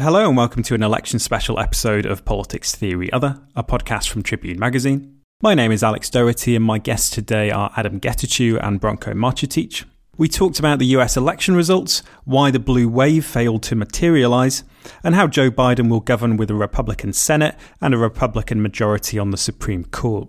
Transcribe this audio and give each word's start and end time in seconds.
Hello, 0.00 0.28
and 0.28 0.36
welcome 0.36 0.62
to 0.62 0.76
an 0.76 0.84
election 0.84 1.18
special 1.18 1.58
episode 1.58 2.06
of 2.06 2.24
Politics 2.24 2.72
Theory 2.72 3.12
Other, 3.12 3.42
a 3.56 3.64
podcast 3.64 4.08
from 4.08 4.22
Tribune 4.22 4.56
Magazine. 4.56 5.18
My 5.42 5.54
name 5.54 5.72
is 5.72 5.82
Alex 5.82 6.08
Doherty, 6.08 6.54
and 6.54 6.64
my 6.64 6.78
guests 6.78 7.10
today 7.10 7.50
are 7.50 7.72
Adom 7.72 7.98
Getachew 7.98 8.64
and 8.64 8.80
Branko 8.80 9.12
Marcetic. 9.14 9.82
We 10.16 10.28
talked 10.28 10.60
about 10.60 10.78
the 10.78 10.86
US 10.86 11.16
election 11.16 11.56
results, 11.56 12.04
why 12.22 12.52
the 12.52 12.60
blue 12.60 12.88
wave 12.88 13.24
failed 13.24 13.64
to 13.64 13.74
materialise, 13.74 14.62
and 15.02 15.16
how 15.16 15.26
Joe 15.26 15.50
Biden 15.50 15.90
will 15.90 15.98
govern 15.98 16.36
with 16.36 16.52
a 16.52 16.54
Republican 16.54 17.12
Senate 17.12 17.56
and 17.80 17.92
a 17.92 17.98
Republican 17.98 18.62
majority 18.62 19.18
on 19.18 19.32
the 19.32 19.36
Supreme 19.36 19.84
Court. 19.84 20.28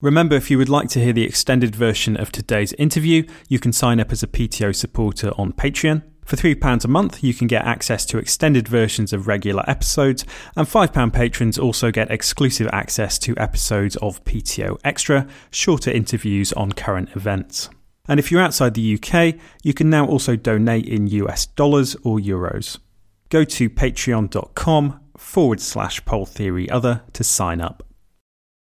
Remember, 0.00 0.34
if 0.34 0.50
you 0.50 0.56
would 0.56 0.70
like 0.70 0.88
to 0.88 1.00
hear 1.00 1.12
the 1.12 1.24
extended 1.24 1.76
version 1.76 2.16
of 2.16 2.32
today's 2.32 2.72
interview, 2.74 3.26
you 3.50 3.58
can 3.58 3.74
sign 3.74 4.00
up 4.00 4.12
as 4.12 4.22
a 4.22 4.26
PTO 4.26 4.74
supporter 4.74 5.30
on 5.36 5.52
Patreon. 5.52 6.02
For 6.24 6.36
£3 6.36 6.84
a 6.84 6.88
month, 6.88 7.22
you 7.22 7.34
can 7.34 7.46
get 7.46 7.64
access 7.64 8.06
to 8.06 8.18
extended 8.18 8.66
versions 8.66 9.12
of 9.12 9.26
regular 9.26 9.62
episodes, 9.68 10.24
and 10.56 10.66
£5 10.66 11.12
patrons 11.12 11.58
also 11.58 11.90
get 11.90 12.10
exclusive 12.10 12.68
access 12.72 13.18
to 13.20 13.36
episodes 13.36 13.96
of 13.96 14.24
PTO 14.24 14.78
Extra, 14.84 15.26
shorter 15.50 15.90
interviews 15.90 16.52
on 16.54 16.72
current 16.72 17.10
events. 17.14 17.68
And 18.08 18.18
if 18.20 18.30
you're 18.30 18.40
outside 18.40 18.74
the 18.74 18.98
UK, 18.98 19.34
you 19.62 19.74
can 19.74 19.90
now 19.90 20.06
also 20.06 20.36
donate 20.36 20.86
in 20.86 21.06
US 21.08 21.46
dollars 21.46 21.94
or 22.02 22.18
euros. 22.18 22.78
Go 23.30 23.44
to 23.44 23.70
patreon.com 23.70 25.00
forward 25.16 25.60
slash 25.60 26.04
poll 26.04 26.26
theory 26.26 26.68
other 26.68 27.02
to 27.12 27.24
sign 27.24 27.60
up. 27.60 27.82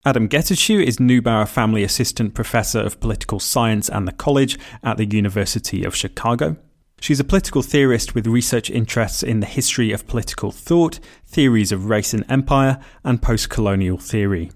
Adom 0.06 0.30
Getachew 0.30 0.84
is 0.84 0.98
Neubauer 0.98 1.48
Family 1.48 1.84
Assistant 1.84 2.36
Professor 2.36 2.80
of 2.80 3.00
Political 3.00 3.40
Science 3.40 3.90
and 3.90 4.08
the 4.08 4.12
College 4.12 4.60
at 4.84 4.98
the 4.98 5.06
University 5.08 5.84
of 5.84 5.96
Chicago. 5.96 6.58
She's 7.00 7.20
a 7.20 7.24
political 7.24 7.62
theorist 7.62 8.16
with 8.16 8.28
research 8.28 8.70
interests 8.70 9.22
in 9.22 9.40
the 9.40 9.46
history 9.46 9.92
of 9.92 10.08
political 10.08 10.52
thought, 10.52 11.00
theories 11.26 11.72
of 11.72 11.90
race 11.90 12.14
and 12.14 12.26
empire, 12.30 12.80
and 13.04 13.22
post 13.22 13.50
colonial 13.50 13.98
theory. 13.98 14.52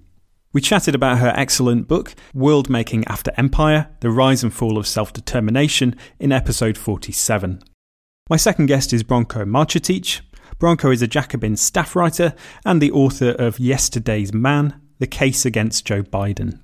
We 0.51 0.61
chatted 0.61 0.95
about 0.95 1.19
her 1.19 1.33
excellent 1.35 1.87
book, 1.87 2.15
World 2.33 2.69
Making 2.69 3.05
After 3.07 3.31
Empire 3.37 3.89
The 3.99 4.09
Rise 4.09 4.43
and 4.43 4.53
Fall 4.53 4.77
of 4.77 4.87
Self 4.87 5.13
Determination, 5.13 5.95
in 6.19 6.31
episode 6.31 6.77
47. 6.77 7.61
My 8.29 8.37
second 8.37 8.65
guest 8.65 8.93
is 8.93 9.03
Branko 9.03 9.47
Marcetic. 9.47 10.21
Branko 10.57 10.91
is 10.93 11.01
a 11.01 11.07
Jacobin 11.07 11.55
staff 11.55 11.95
writer 11.95 12.33
and 12.65 12.81
the 12.81 12.91
author 12.91 13.31
of 13.31 13.59
Yesterday's 13.59 14.33
Man 14.33 14.81
the 14.99 15.07
case 15.07 15.45
against 15.45 15.85
Joe 15.85 16.03
Biden. 16.03 16.61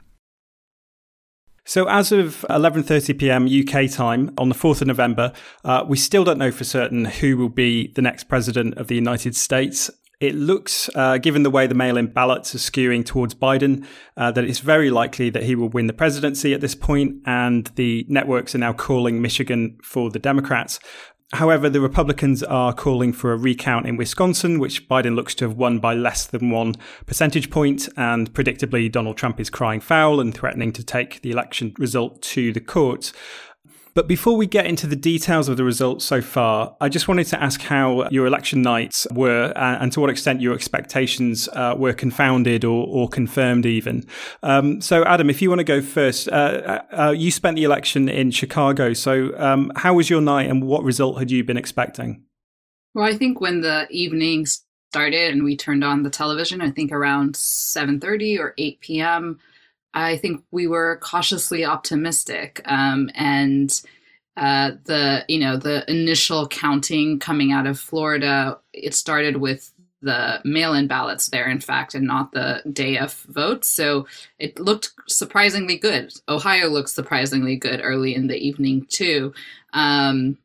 So, 1.68 1.90
as 1.90 2.12
of 2.12 2.46
11:30 2.48 3.18
p.m. 3.18 3.48
UK 3.48 3.90
time 3.90 4.32
on 4.38 4.50
the 4.50 4.56
4th 4.56 4.82
of 4.82 4.88
November, 4.88 5.34
uh, 5.64 5.84
we 5.88 5.98
still 5.98 6.24
don't 6.24 6.38
know 6.38 6.52
for 6.52 6.64
certain 6.64 7.06
who 7.06 7.38
will 7.38 7.50
be 7.50 7.92
the 7.96 8.04
next 8.04 8.26
president 8.26 8.78
of 8.78 8.88
the 8.88 8.94
United 8.94 9.36
States. 9.36 9.90
It 10.20 10.36
looks, 10.36 10.90
uh, 10.96 11.18
given 11.18 11.44
the 11.44 11.50
way 11.50 11.66
the 11.68 11.76
mail-in 11.76 12.08
ballots 12.08 12.56
are 12.56 12.60
skewing 12.60 13.04
towards 13.04 13.34
Biden, 13.34 13.86
uh, 14.16 14.32
that 14.32 14.46
it's 14.46 14.60
very 14.60 14.90
likely 14.90 15.30
that 15.32 15.44
he 15.44 15.56
will 15.56 15.68
win 15.68 15.88
the 15.88 15.94
presidency 15.94 16.54
at 16.54 16.62
this 16.62 16.76
point, 16.76 17.16
and 17.26 17.66
the 17.76 18.06
networks 18.08 18.54
are 18.54 18.60
now 18.60 18.72
calling 18.72 19.22
Michigan 19.22 19.78
for 19.84 20.12
the 20.12 20.20
Democrats. 20.20 20.80
However, 21.34 21.70
the 21.70 21.82
Republicans 21.82 22.44
are 22.44 22.72
calling 22.72 23.12
for 23.12 23.34
a 23.34 23.38
recount 23.38 23.88
in 23.88 23.98
Wisconsin, 23.98 24.60
which 24.60 24.88
Biden 24.88 25.16
looks 25.16 25.34
to 25.36 25.48
have 25.48 25.58
won 25.58 25.80
by 25.80 25.94
less 25.94 26.28
than 26.28 26.52
one 26.52 26.76
percentage 27.08 27.50
point, 27.50 27.90
and 27.98 28.32
predictably, 28.34 28.92
Donald 28.92 29.18
Trump 29.18 29.40
is 29.40 29.50
crying 29.50 29.80
foul 29.80 30.20
and 30.20 30.34
threatening 30.34 30.72
to 30.74 30.84
take 30.84 31.22
the 31.22 31.32
election 31.32 31.74
result 31.80 32.22
to 32.22 32.54
the 32.54 32.62
courts. 32.62 33.12
But 33.96 34.10
before 34.10 34.36
we 34.36 34.46
get 34.46 34.66
into 34.66 34.88
the 34.88 34.96
details 34.98 35.48
of 35.48 35.56
the 35.56 35.64
results 35.64 36.04
so 36.04 36.22
far, 36.22 36.76
I 36.82 36.90
just 36.90 37.08
wanted 37.08 37.28
to 37.28 37.42
ask 37.42 37.62
how 37.62 38.10
your 38.10 38.28
election 38.28 38.62
nights 38.62 39.08
were 39.14 39.54
uh, 39.56 39.78
and 39.80 39.90
to 39.94 40.02
what 40.02 40.10
extent 40.10 40.42
your 40.42 40.54
expectations 40.54 41.48
uh, 41.54 41.76
were 41.78 41.94
confounded 41.94 42.66
or, 42.66 42.86
or 42.86 43.08
confirmed, 43.08 43.66
even. 43.66 44.06
Um, 44.44 44.82
so, 44.82 45.06
Adom, 45.06 45.30
if 45.30 45.42
you 45.42 45.48
want 45.48 45.60
to 45.60 45.64
go 45.64 45.82
first, 45.82 46.28
uh, 46.28 46.82
uh, 46.92 47.14
you 47.16 47.32
spent 47.32 47.56
the 47.56 47.64
election 47.64 48.10
in 48.10 48.32
Chicago. 48.32 48.92
So, 48.92 49.32
um, 49.38 49.72
how 49.78 49.94
was 49.94 50.10
your 50.10 50.20
night 50.20 50.50
and 50.50 50.64
what 50.64 50.84
result 50.84 51.18
had 51.18 51.32
you 51.32 51.46
been 51.46 51.58
expecting? 51.58 52.22
Well, 52.94 53.06
I 53.06 53.16
think 53.16 53.40
when 53.40 53.62
the 53.62 53.88
evening 53.90 54.46
started 54.92 55.32
and 55.32 55.46
we 55.46 55.56
turned 55.56 55.86
on 55.86 56.04
the 56.04 56.10
television, 56.10 56.60
I 56.60 56.70
think 56.70 56.92
around 56.92 57.36
7:30 57.36 58.40
or 58.40 58.54
8 58.58 58.82
p.m. 58.82 59.40
I 59.96 60.18
think 60.18 60.44
we 60.52 60.68
were 60.68 61.00
cautiously 61.02 61.66
optimistic. 61.66 62.62
Um, 62.66 63.10
and 63.16 63.72
uh, 64.38 64.72
the 64.84 65.24
you 65.30 65.40
know 65.40 65.56
the 65.56 65.90
initial 65.90 66.48
counting 66.48 67.20
coming 67.20 67.52
out 67.54 67.66
of 67.66 67.80
Florida, 67.80 68.60
it 68.74 68.94
started 68.94 69.38
with 69.38 69.72
the 70.02 70.40
mail-in 70.44 70.88
ballots 70.88 71.30
there, 71.30 71.50
in 71.50 71.60
fact, 71.60 71.96
and 71.96 72.06
not 72.06 72.32
the 72.32 72.62
day 72.72 72.98
of 72.98 73.14
votes. 73.30 73.68
So 73.70 74.06
it 74.38 74.60
looked 74.60 74.92
surprisingly 75.08 75.78
good. 75.78 76.14
Ohio 76.30 76.68
looked 76.68 76.90
surprisingly 76.90 77.56
good 77.56 77.82
early 77.82 78.14
in 78.14 78.28
the 78.28 78.38
evening 78.38 78.86
too. 78.88 79.34
Um, 79.74 80.38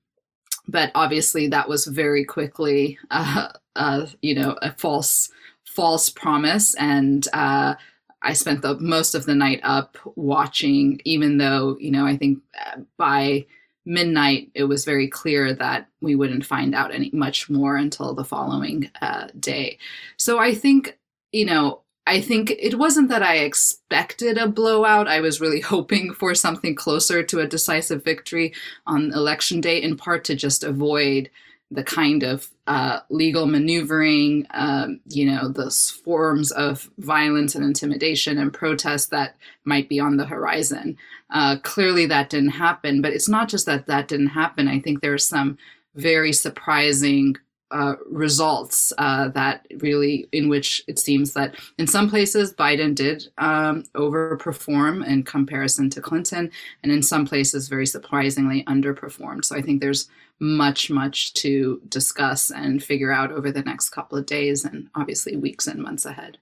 but 0.67 0.93
obviously, 0.95 1.49
that 1.49 1.69
was 1.69 1.87
very 1.87 2.25
quickly, 2.25 2.99
uh, 3.11 3.49
uh, 3.77 4.07
you 4.23 4.35
know, 4.35 4.57
a 4.63 4.73
false 4.73 5.31
false 5.67 6.09
promise 6.09 6.75
and 6.77 7.29
uh, 7.33 7.75
I 8.23 8.35
spent 8.35 8.63
the 8.63 8.79
most 8.79 9.15
of 9.15 9.27
the 9.27 9.35
night 9.35 9.61
up 9.63 9.97
watching, 10.15 11.01
even 11.05 11.39
though, 11.39 11.77
you 11.79 11.91
know, 11.91 12.07
I 12.07 12.17
think 12.17 12.41
uh, 12.67 12.81
by 12.97 13.47
midnight 13.87 14.51
it 14.55 14.65
was 14.65 14.85
very 14.85 15.09
clear 15.09 15.55
that 15.55 15.89
we 16.01 16.15
wouldn't 16.15 16.45
find 16.45 16.75
out 16.75 16.95
any 16.95 17.11
much 17.13 17.49
more 17.49 17.77
until 17.77 18.15
the 18.15 18.25
following 18.25 18.91
uh, 19.01 19.29
day. 19.39 19.79
So 20.17 20.39
I 20.39 20.55
think, 20.55 20.99
you 21.33 21.47
know, 21.47 21.81
I 22.07 22.21
think 22.21 22.51
it 22.59 22.77
wasn't 22.77 23.09
that 23.11 23.23
I 23.23 23.37
expected 23.37 24.37
a 24.37 24.49
blowout. 24.49 25.09
I 25.09 25.21
was 25.21 25.41
really 25.41 25.61
hoping 25.75 26.13
for 26.13 26.35
something 26.35 26.75
closer 26.75 27.23
to 27.23 27.41
a 27.41 27.47
decisive 27.47 28.05
victory 28.05 28.53
on 28.87 29.13
election 29.13 29.61
day, 29.61 29.81
in 29.81 29.97
part 29.97 30.25
to 30.25 30.35
just 30.35 30.65
avoid 30.65 31.31
the 31.71 31.85
kind 31.85 32.23
of 32.23 32.49
uh, 32.67 33.01
legal 33.11 33.47
maneuvering, 33.47 34.47
um, 34.51 35.01
you 35.09 35.25
know, 35.25 35.49
the 35.49 35.71
forms 36.05 36.51
of 36.53 36.91
violence 36.99 37.55
and 37.55 37.65
intimidation 37.65 38.39
and 38.39 38.53
protest 38.53 39.11
that 39.11 39.37
might 39.65 39.89
be 39.89 40.01
on 40.01 40.17
the 40.17 40.27
horizon. 40.27 40.97
Uh, 41.31 41.57
clearly, 41.63 42.07
that 42.07 42.31
didn't 42.31 42.51
happen. 42.51 43.01
But 43.01 43.13
it's 43.13 43.29
not 43.29 43.49
just 43.49 43.67
that 43.67 43.87
that 43.87 44.09
didn't 44.09 44.29
happen. 44.29 44.67
I 44.67 44.81
think 44.81 45.01
there's 45.01 45.27
some 45.27 45.59
very 45.95 46.33
surprising 46.33 47.37
uh, 47.71 47.95
results 48.07 48.93
uh, 48.99 49.29
that 49.29 49.67
really, 49.79 50.29
in 50.33 50.49
which 50.49 50.83
it 50.89 50.99
seems 50.99 51.35
that 51.35 51.55
in 51.79 51.87
some 51.87 52.09
places 52.11 52.53
Biden 52.53 52.95
did 52.95 53.29
um, 53.39 53.85
overperform 53.95 55.07
in 55.07 55.23
comparison 55.23 55.91
to 55.91 56.01
Clinton, 56.01 56.51
and 56.83 56.93
in 56.93 57.03
some 57.03 57.27
places, 57.27 57.69
very 57.69 57.87
surprisingly, 57.87 58.65
underperformed. 58.65 59.45
So 59.45 59.57
I 59.57 59.63
think 59.63 59.81
there's 59.81 60.09
much, 60.41 60.91
much 60.91 61.35
to 61.35 61.81
discuss 61.89 62.51
and 62.51 62.83
figure 62.83 63.13
out 63.13 63.31
over 63.31 63.53
the 63.53 63.63
next 63.63 63.91
couple 63.91 64.19
of 64.19 64.27
days 64.27 64.65
and 64.65 64.89
obviously 64.95 65.37
weeks 65.37 65.67
and 65.67 65.81
months 65.83 66.07
ahead. 66.07 66.39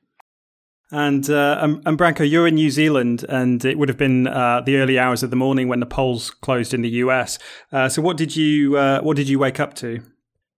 And, 0.91 1.29
uh, 1.29 1.59
and 1.85 1.99
Branko, 1.99 2.29
you're 2.29 2.47
in 2.47 2.55
New 2.55 2.71
Zealand, 2.71 3.27
and 3.29 3.63
it 3.63 3.77
would 3.79 3.91
have 3.91 3.99
been 3.99 4.27
uh, 4.27 4.63
the 4.63 4.77
early 4.77 4.99
hours 4.99 5.23
of 5.23 5.29
the 5.29 5.37
morning 5.37 5.69
when 5.69 5.81
the 5.81 5.87
polls 5.87 6.31
closed 6.31 6.73
in 6.73 6.81
the 6.81 6.89
US. 6.89 7.39
Uh, 7.71 7.91
so, 7.91 8.01
what 8.01 8.17
did 8.17 8.35
you 8.35 8.79
uh, 8.79 9.03
what 9.03 9.15
did 9.15 9.29
you 9.29 9.39
wake 9.39 9.61
up 9.61 9.75
to? 9.75 10.01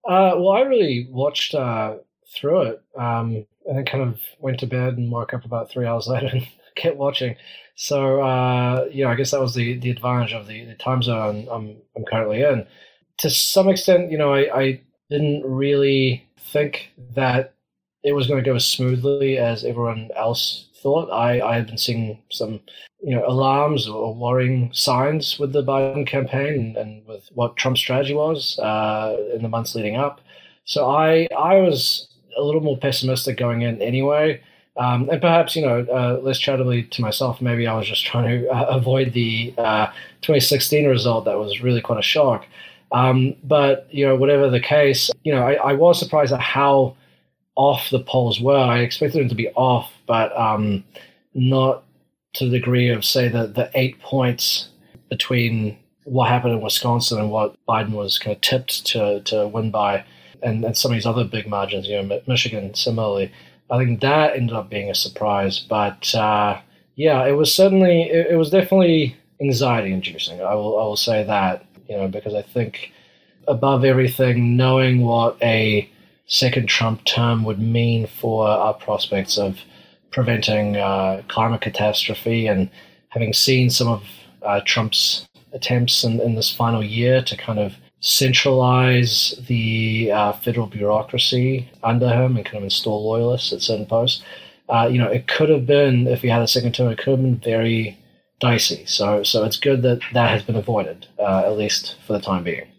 Uh, 0.07 0.33
well, 0.37 0.51
I 0.51 0.61
really 0.63 1.09
watched 1.11 1.55
uh, 1.55 1.97
through 2.35 2.63
it, 2.63 2.83
um, 2.97 3.47
and 3.67 3.77
then 3.79 3.85
kind 3.85 4.03
of 4.03 4.21
went 4.39 4.61
to 4.61 4.67
bed 4.67 4.97
and 4.97 5.11
woke 5.11 5.35
up 5.35 5.45
about 5.45 5.71
three 5.71 5.87
hours 5.87 6.07
later 6.09 6.29
and 6.29 6.47
kept 6.75 6.97
watching. 6.97 7.37
So, 7.75 8.21
uh, 8.21 8.89
you 8.91 9.05
know, 9.05 9.11
I 9.11 9.15
guess 9.15 9.31
that 9.31 9.41
was 9.41 9.55
the, 9.55 9.79
the 9.79 9.91
advantage 9.91 10.33
of 10.33 10.47
the, 10.47 10.65
the 10.65 10.75
time 10.75 11.03
zone 11.03 11.49
I'm, 11.51 11.77
I'm 11.97 12.05
currently 12.05 12.43
in. 12.43 12.67
To 13.19 13.31
some 13.31 13.69
extent, 13.69 14.11
you 14.11 14.19
know, 14.19 14.33
I, 14.35 14.59
I 14.61 14.81
didn't 15.11 15.45
really 15.45 16.27
think 16.39 16.93
that 17.15 17.55
it 18.03 18.13
was 18.13 18.27
going 18.27 18.43
to 18.43 18.49
go 18.49 18.57
as 18.57 18.67
smoothly 18.67 19.39
as 19.39 19.65
everyone 19.65 20.11
else 20.17 20.67
thought. 20.83 21.11
I, 21.11 21.41
I 21.41 21.55
had 21.57 21.67
been 21.67 21.79
seeing 21.79 22.19
some, 22.31 22.61
you 23.03 23.15
know, 23.15 23.27
alarms 23.27 23.89
or 23.89 24.15
worrying 24.15 24.71
signs 24.73 25.39
with 25.39 25.53
the 25.53 25.63
Biden 25.63 26.07
campaign 26.07 26.77
and, 26.79 27.07
with 27.07 27.29
what 27.35 27.57
Trump's 27.57 27.81
strategy 27.81 28.15
was 28.15 28.59
uh, 28.59 29.17
in 29.35 29.43
the 29.43 29.49
months 29.49 29.75
leading 29.75 29.97
up. 29.97 30.21
So 30.65 30.89
I 30.89 31.27
I 31.37 31.57
was 31.57 32.09
a 32.37 32.43
little 32.43 32.61
more 32.61 32.79
pessimistic 32.79 33.37
going 33.37 33.63
in 33.63 33.83
anyway. 33.83 34.41
Um, 34.77 35.11
and 35.11 35.21
perhaps, 35.21 35.57
you 35.57 35.67
know, 35.67 35.87
uh, 35.93 36.21
less 36.23 36.39
charitably 36.39 36.85
to 36.85 37.03
myself, 37.03 37.43
maybe 37.43 37.67
I 37.67 37.77
was 37.77 37.87
just 37.87 38.07
trying 38.07 38.43
to 38.43 38.49
uh, 38.49 38.67
avoid 38.71 39.13
the 39.13 39.53
uh, 39.59 39.87
2016 40.23 40.89
result 40.89 41.25
that 41.27 41.39
was 41.39 41.61
really 41.61 41.81
quite 41.81 41.99
a 41.99 42.03
shock. 42.03 42.47
Um, 42.93 43.35
but, 43.45 43.87
you 43.91 44.07
know, 44.07 44.17
whatever 44.17 44.49
the 44.49 44.61
case, 44.61 45.11
you 45.23 45.33
know, 45.33 45.47
I, 45.47 45.55
I 45.55 45.73
was 45.75 45.99
surprised 45.99 46.33
at 46.33 46.41
how 46.41 46.97
off 47.69 47.91
the 47.91 48.05
polls 48.13 48.41
were. 48.41 48.57
I 48.77 48.79
expected 48.79 49.21
them 49.21 49.29
to 49.29 49.43
be 49.45 49.51
off, 49.51 49.89
but 50.07 50.29
um, 50.49 50.83
not 51.35 51.85
to 52.37 52.45
the 52.45 52.59
degree 52.59 52.89
of, 52.89 53.05
say, 53.05 53.29
the, 53.29 53.47
the 53.47 53.71
eight 53.75 53.97
points 54.01 54.71
between 55.09 55.77
what 56.05 56.29
happened 56.29 56.55
in 56.55 56.63
Wisconsin 56.63 57.19
and 57.21 57.31
what 57.31 57.57
Biden 57.69 57.95
was 58.03 58.19
kind 58.19 58.35
of 58.37 58.41
tipped 58.41 58.87
to, 58.93 59.21
to 59.31 59.47
win 59.55 59.71
by. 59.71 60.05
and, 60.43 60.65
and 60.65 60.77
some 60.77 60.91
of 60.91 60.97
these 60.97 61.07
other 61.07 61.25
big 61.25 61.47
margins, 61.47 61.87
you 61.87 62.01
know, 62.01 62.21
Michigan 62.27 62.75
similarly. 62.75 63.33
I 63.71 63.79
think 63.79 64.01
that 64.01 64.37
ended 64.37 64.57
up 64.57 64.71
being 64.71 64.91
a 64.91 64.95
surprise. 64.95 65.59
But 65.59 66.15
uh, 66.15 66.61
yeah, 66.97 67.27
it 67.27 67.33
was 67.33 67.55
certainly, 67.55 68.03
it, 68.03 68.33
it 68.33 68.37
was 68.37 68.51
definitely 68.51 69.17
anxiety 69.41 69.93
inducing. 69.93 70.41
I 70.41 70.55
will, 70.55 70.79
I 70.79 70.85
will 70.85 70.97
say 70.97 71.25
that, 71.25 71.65
you 71.89 71.97
know, 71.97 72.09
because 72.09 72.35
I 72.35 72.43
think 72.43 72.93
above 73.47 73.85
everything, 73.85 74.57
knowing 74.57 75.03
what 75.03 75.37
a 75.43 75.89
second 76.31 76.69
Trump 76.69 77.05
term 77.05 77.45
would 77.45 77.59
mean 77.59 78.07
for 78.07 78.47
our 78.49 78.73
prospects 78.73 79.37
of 79.37 79.59
preventing 80.13 80.77
uh, 80.77 81.23
climate 81.29 81.61
catastrophe 81.61 82.47
and 82.47 82.71
having 83.09 83.33
seen 83.33 83.69
some 83.69 83.89
of 83.89 84.03
uh, 84.43 84.61
Trump's 84.65 85.29
attempts 85.53 86.05
in, 86.05 86.21
in 86.21 86.37
this 86.37 86.55
final 86.55 86.83
year 86.83 87.21
to 87.23 87.37
kind 87.37 87.59
of 87.59 87.75
centralize 87.99 89.35
the 89.49 90.11
uh, 90.13 90.33
federal 90.33 90.67
bureaucracy 90.67 91.69
under 91.83 92.09
him 92.09 92.37
and 92.37 92.47
kind 92.47 92.59
of 92.59 92.65
install 92.65 93.05
loyalists 93.05 93.53
at 93.53 93.61
certain 93.61 93.85
posts. 93.85 94.23
Uh, 94.69 94.89
you 94.91 94.99
know, 94.99 95.09
it 95.09 95.27
could 95.27 95.49
have 95.49 95.67
been 95.67 96.07
if 96.07 96.23
he 96.23 96.29
had 96.29 96.41
a 96.41 96.49
second 96.49 96.73
term, 96.73 96.91
it 96.91 96.99
could 96.99 97.11
have 97.11 97.23
been 97.23 97.37
very 97.39 97.99
dicey. 98.39 98.85
So, 98.87 99.25
so 99.25 99.45
it's 99.45 99.59
good 99.59 99.83
that 99.83 100.01
that 100.15 100.31
has 100.31 100.45
been 100.45 100.57
avoided, 100.57 101.09
uh, 101.19 101.43
at 101.45 101.57
least 101.59 101.97
for 102.07 102.13
the 102.13 102.21
time 102.21 102.45
being. 102.45 102.70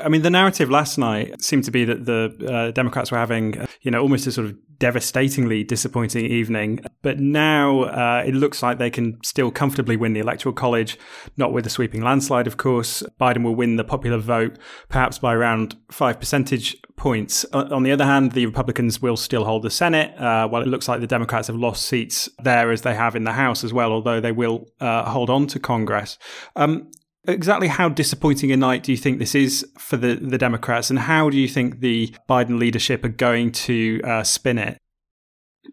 I 0.00 0.08
mean, 0.08 0.22
the 0.22 0.30
narrative 0.30 0.70
last 0.70 0.98
night 0.98 1.42
seemed 1.42 1.64
to 1.64 1.70
be 1.70 1.84
that 1.84 2.04
the 2.04 2.52
uh, 2.52 2.70
Democrats 2.70 3.10
were 3.10 3.18
having, 3.18 3.66
you 3.82 3.90
know, 3.90 4.00
almost 4.00 4.26
a 4.26 4.32
sort 4.32 4.46
of 4.46 4.56
devastatingly 4.78 5.64
disappointing 5.64 6.26
evening. 6.26 6.80
But 7.02 7.20
now 7.20 7.82
uh, 7.82 8.24
it 8.26 8.34
looks 8.34 8.62
like 8.62 8.78
they 8.78 8.90
can 8.90 9.18
still 9.22 9.50
comfortably 9.50 9.96
win 9.96 10.12
the 10.12 10.20
Electoral 10.20 10.54
College, 10.54 10.98
not 11.36 11.52
with 11.52 11.66
a 11.66 11.70
sweeping 11.70 12.02
landslide, 12.02 12.46
of 12.46 12.56
course. 12.56 13.02
Biden 13.20 13.44
will 13.44 13.54
win 13.54 13.76
the 13.76 13.84
popular 13.84 14.18
vote, 14.18 14.58
perhaps 14.88 15.18
by 15.18 15.34
around 15.34 15.76
five 15.90 16.18
percentage 16.18 16.76
points. 16.96 17.44
On 17.52 17.82
the 17.82 17.92
other 17.92 18.04
hand, 18.04 18.32
the 18.32 18.46
Republicans 18.46 19.02
will 19.02 19.16
still 19.16 19.44
hold 19.44 19.62
the 19.62 19.70
Senate, 19.70 20.18
uh, 20.18 20.48
while 20.48 20.62
it 20.62 20.68
looks 20.68 20.88
like 20.88 21.00
the 21.00 21.06
Democrats 21.06 21.48
have 21.48 21.56
lost 21.56 21.86
seats 21.86 22.28
there 22.42 22.70
as 22.70 22.82
they 22.82 22.94
have 22.94 23.16
in 23.16 23.24
the 23.24 23.32
House 23.32 23.64
as 23.64 23.72
well, 23.72 23.92
although 23.92 24.20
they 24.20 24.32
will 24.32 24.66
uh, 24.80 25.10
hold 25.10 25.30
on 25.30 25.46
to 25.48 25.58
Congress. 25.58 26.18
Um, 26.56 26.90
Exactly 27.26 27.68
how 27.68 27.88
disappointing 27.88 28.52
a 28.52 28.56
night 28.56 28.82
do 28.82 28.92
you 28.92 28.98
think 28.98 29.18
this 29.18 29.34
is 29.34 29.66
for 29.78 29.96
the, 29.96 30.14
the 30.16 30.36
Democrats, 30.36 30.90
and 30.90 30.98
how 30.98 31.30
do 31.30 31.38
you 31.38 31.48
think 31.48 31.80
the 31.80 32.14
Biden 32.28 32.58
leadership 32.58 33.04
are 33.04 33.08
going 33.08 33.50
to 33.52 34.00
uh, 34.04 34.22
spin 34.22 34.58
it? 34.58 34.78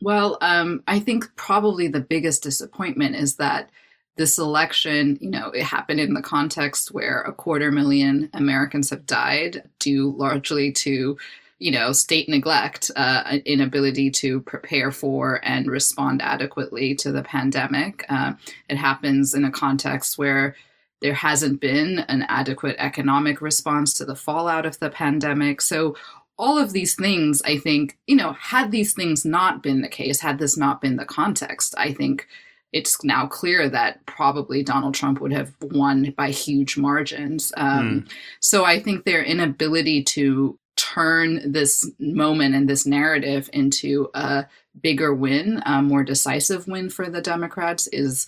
Well, 0.02 0.38
um, 0.40 0.82
I 0.88 1.00
think 1.00 1.36
probably 1.36 1.90
the 1.90 2.00
biggest 2.00 2.44
disappointment 2.44 3.16
is 3.16 3.36
that 3.36 3.70
this 4.16 4.38
election, 4.38 5.18
you 5.20 5.30
know, 5.30 5.50
it 5.50 5.64
happened 5.64 6.00
in 6.00 6.14
the 6.14 6.22
context 6.22 6.94
where 6.94 7.22
a 7.22 7.34
quarter 7.34 7.72
million 7.72 8.30
Americans 8.34 8.90
have 8.90 9.06
died 9.06 9.64
due 9.80 10.14
largely 10.18 10.72
to, 10.72 11.18
you 11.60 11.72
know, 11.72 11.92
state 11.92 12.30
neglect, 12.30 12.92
uh, 12.96 13.40
inability 13.46 14.10
to 14.12 14.42
prepare 14.42 14.92
for 14.92 15.40
and 15.44 15.68
respond 15.68 16.22
adequately 16.22 16.96
to 16.96 17.12
the 17.12 17.24
pandemic. 17.24 18.06
Uh, 18.10 18.34
it 18.70 18.78
happens 18.78 19.34
in 19.34 19.44
a 19.44 19.52
context 19.52 20.18
where 20.18 20.56
there 21.02 21.14
hasn't 21.14 21.60
been 21.60 22.00
an 22.00 22.24
adequate 22.30 22.76
economic 22.80 23.42
response 23.42 23.94
to 23.96 24.06
the 24.06 24.16
fallout 24.16 24.66
of 24.66 24.80
the 24.80 24.90
pandemic. 24.90 25.62
So, 25.62 25.96
all 26.38 26.58
of 26.58 26.74
these 26.74 26.96
things, 26.96 27.42
I 27.44 27.58
think, 27.58 28.00
you 28.08 28.16
know, 28.16 28.34
had 28.34 28.72
these 28.72 28.94
things 28.94 29.24
not 29.24 29.62
been 29.62 29.82
the 29.82 29.88
case, 29.88 30.22
had 30.22 30.40
this 30.40 30.58
not 30.58 30.82
been 30.82 30.96
the 30.96 31.06
context, 31.06 31.76
I 31.78 31.94
think 31.94 32.28
it's 32.74 33.04
now 33.04 33.28
clear 33.28 33.70
that 33.70 34.06
probably 34.06 34.64
Donald 34.64 34.96
Trump 34.96 35.20
would 35.22 35.34
have 35.34 35.54
won 35.62 36.14
by 36.18 36.30
huge 36.30 36.78
margins. 36.78 37.52
Um, 37.58 38.06
mm. 38.08 38.12
So 38.40 38.66
I 38.66 38.80
think 38.80 39.04
their 39.04 39.24
inability 39.24 40.04
to 40.04 40.58
turn 40.78 41.52
this 41.52 41.90
moment 42.00 42.56
and 42.56 42.68
this 42.68 42.86
narrative 42.86 43.50
into 43.54 44.10
a 44.14 44.46
bigger 44.82 45.14
win, 45.14 45.62
a 45.66 45.82
more 45.82 46.04
decisive 46.04 46.68
win 46.68 46.90
for 46.90 47.10
the 47.10 47.22
Democrats 47.22 47.88
is 47.88 48.26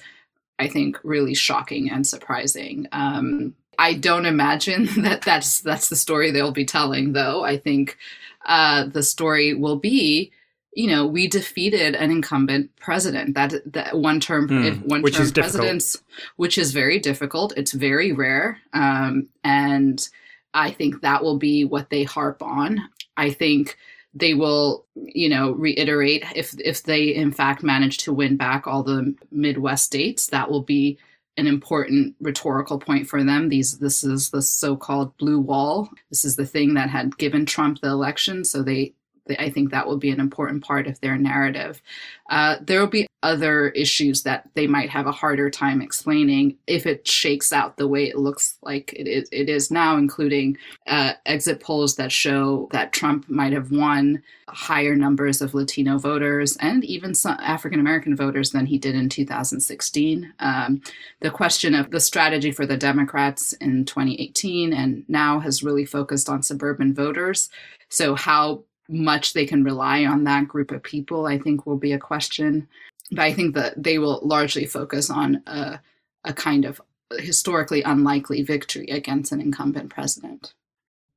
I 0.59 0.67
think, 0.67 0.99
really 1.03 1.33
shocking 1.33 1.89
and 1.89 2.05
surprising. 2.05 2.87
Um, 2.91 3.55
I 3.79 3.93
don't 3.93 4.25
imagine 4.25 4.85
that 5.03 5.21
that's 5.21 5.61
that's 5.61 5.89
the 5.89 5.95
story 5.95 6.31
they'll 6.31 6.51
be 6.51 6.65
telling, 6.65 7.13
though. 7.13 7.43
I 7.43 7.57
think 7.57 7.97
uh, 8.45 8.85
the 8.85 9.03
story 9.03 9.53
will 9.53 9.77
be, 9.77 10.31
you 10.73 10.87
know, 10.87 11.05
we 11.05 11.27
defeated 11.27 11.95
an 11.95 12.11
incumbent 12.11 12.75
president. 12.77 13.35
That 13.35 13.53
that 13.73 13.97
one 13.97 14.19
term, 14.19 14.47
mm, 14.47 14.85
one 14.85 15.03
term 15.03 15.31
presidents, 15.31 15.93
difficult. 15.93 16.31
which 16.37 16.57
is 16.57 16.71
very 16.71 16.99
difficult. 16.99 17.53
It's 17.57 17.71
very 17.71 18.11
rare, 18.11 18.59
um, 18.73 19.27
and 19.43 20.07
I 20.53 20.71
think 20.71 21.01
that 21.01 21.23
will 21.23 21.37
be 21.37 21.65
what 21.65 21.89
they 21.89 22.03
harp 22.03 22.41
on. 22.41 22.89
I 23.17 23.31
think 23.31 23.77
they 24.13 24.33
will 24.33 24.85
you 24.95 25.29
know 25.29 25.51
reiterate 25.51 26.23
if 26.35 26.53
if 26.59 26.83
they 26.83 27.15
in 27.15 27.31
fact 27.31 27.63
manage 27.63 27.97
to 27.99 28.13
win 28.13 28.37
back 28.37 28.67
all 28.67 28.83
the 28.83 29.15
midwest 29.31 29.85
states 29.85 30.27
that 30.27 30.49
will 30.49 30.61
be 30.61 30.97
an 31.37 31.47
important 31.47 32.15
rhetorical 32.21 32.77
point 32.77 33.07
for 33.07 33.23
them. 33.23 33.49
These 33.49 33.79
this 33.79 34.03
is 34.03 34.29
the 34.29 34.41
so-called 34.41 35.17
blue 35.17 35.39
wall. 35.39 35.89
This 36.09 36.23
is 36.25 36.35
the 36.35 36.45
thing 36.45 36.75
that 36.75 36.89
had 36.89 37.17
given 37.17 37.45
trump 37.45 37.81
the 37.81 37.89
election 37.89 38.45
so 38.45 38.61
they 38.61 38.93
I 39.39 39.49
think 39.49 39.71
that 39.71 39.87
will 39.87 39.97
be 39.97 40.09
an 40.09 40.19
important 40.19 40.63
part 40.63 40.87
of 40.87 40.99
their 40.99 41.17
narrative. 41.17 41.81
Uh, 42.29 42.57
there 42.61 42.79
will 42.79 42.87
be 42.87 43.07
other 43.21 43.69
issues 43.69 44.23
that 44.23 44.49
they 44.53 44.67
might 44.67 44.89
have 44.89 45.07
a 45.07 45.11
harder 45.11 45.49
time 45.49 45.81
explaining 45.81 46.57
if 46.67 46.85
it 46.85 47.07
shakes 47.07 47.53
out 47.53 47.77
the 47.77 47.87
way 47.87 48.03
it 48.03 48.17
looks 48.17 48.57
like 48.61 48.91
it 48.93 49.07
is, 49.07 49.29
it 49.31 49.47
is 49.47 49.71
now, 49.71 49.95
including 49.95 50.57
uh, 50.87 51.13
exit 51.25 51.61
polls 51.61 51.95
that 51.95 52.11
show 52.11 52.67
that 52.71 52.91
Trump 52.91 53.29
might 53.29 53.53
have 53.53 53.71
won 53.71 54.21
higher 54.49 54.95
numbers 54.95 55.41
of 55.41 55.53
Latino 55.53 55.97
voters 55.97 56.57
and 56.57 56.83
even 56.83 57.15
some 57.15 57.37
African 57.39 57.79
American 57.79 58.15
voters 58.15 58.51
than 58.51 58.65
he 58.65 58.77
did 58.77 58.93
in 58.93 59.07
2016. 59.07 60.33
Um, 60.39 60.81
the 61.21 61.31
question 61.31 61.73
of 61.73 61.91
the 61.91 62.01
strategy 62.01 62.51
for 62.51 62.65
the 62.65 62.77
Democrats 62.77 63.53
in 63.53 63.85
2018 63.85 64.73
and 64.73 65.05
now 65.07 65.39
has 65.39 65.63
really 65.63 65.85
focused 65.85 66.27
on 66.27 66.43
suburban 66.43 66.93
voters. 66.93 67.49
So, 67.87 68.15
how 68.15 68.63
much 68.93 69.33
they 69.33 69.45
can 69.45 69.63
rely 69.63 70.05
on 70.05 70.23
that 70.23 70.47
group 70.47 70.71
of 70.71 70.83
people, 70.83 71.25
I 71.25 71.37
think, 71.39 71.65
will 71.65 71.77
be 71.77 71.91
a 71.91 71.99
question. 71.99 72.67
But 73.11 73.23
I 73.23 73.33
think 73.33 73.55
that 73.55 73.81
they 73.81 73.97
will 73.97 74.21
largely 74.23 74.65
focus 74.65 75.09
on 75.09 75.41
a, 75.47 75.79
a 76.23 76.33
kind 76.33 76.65
of 76.65 76.79
historically 77.17 77.81
unlikely 77.83 78.43
victory 78.43 78.87
against 78.87 79.31
an 79.31 79.41
incumbent 79.41 79.89
president. 79.89 80.53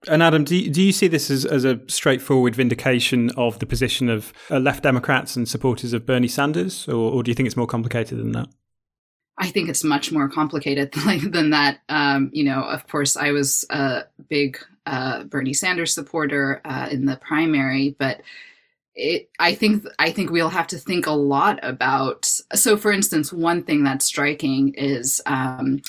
And 0.08 0.22
Adom, 0.22 0.44
do 0.44 0.56
you, 0.56 0.70
do 0.70 0.82
you 0.82 0.92
see 0.92 1.08
this 1.08 1.30
as, 1.30 1.44
as 1.44 1.64
a 1.64 1.80
straightforward 1.88 2.54
vindication 2.54 3.30
of 3.36 3.58
the 3.58 3.66
position 3.66 4.08
of 4.08 4.32
uh, 4.50 4.58
left 4.58 4.82
Democrats 4.82 5.36
and 5.36 5.48
supporters 5.48 5.92
of 5.92 6.06
Bernie 6.06 6.28
Sanders, 6.28 6.86
or, 6.88 7.12
or 7.12 7.22
do 7.22 7.30
you 7.30 7.34
think 7.34 7.46
it's 7.46 7.56
more 7.56 7.66
complicated 7.66 8.18
than 8.18 8.32
that? 8.32 8.48
I 9.38 9.48
think 9.48 9.68
it's 9.68 9.84
much 9.84 10.12
more 10.12 10.28
complicated 10.28 10.92
than 11.32 11.50
that. 11.50 11.80
Um, 11.88 12.30
you 12.32 12.44
know, 12.44 12.62
of 12.62 12.86
course, 12.88 13.16
I 13.16 13.32
was 13.32 13.64
a 13.70 14.04
big 14.28 14.58
uh, 14.86 15.24
Bernie 15.24 15.54
Sanders 15.54 15.94
supporter 15.94 16.60
uh, 16.64 16.88
in 16.90 17.04
the 17.04 17.16
primary, 17.16 17.96
but 17.98 18.22
it, 18.94 19.28
I 19.38 19.54
think 19.54 19.84
I 19.98 20.10
think 20.10 20.30
we'll 20.30 20.48
have 20.48 20.66
to 20.68 20.78
think 20.78 21.06
a 21.06 21.12
lot 21.12 21.58
about. 21.62 22.24
So, 22.54 22.76
for 22.76 22.92
instance, 22.92 23.32
one 23.32 23.62
thing 23.62 23.84
that's 23.84 24.06
striking 24.06 24.74
is 24.74 25.20
um, 25.26 25.82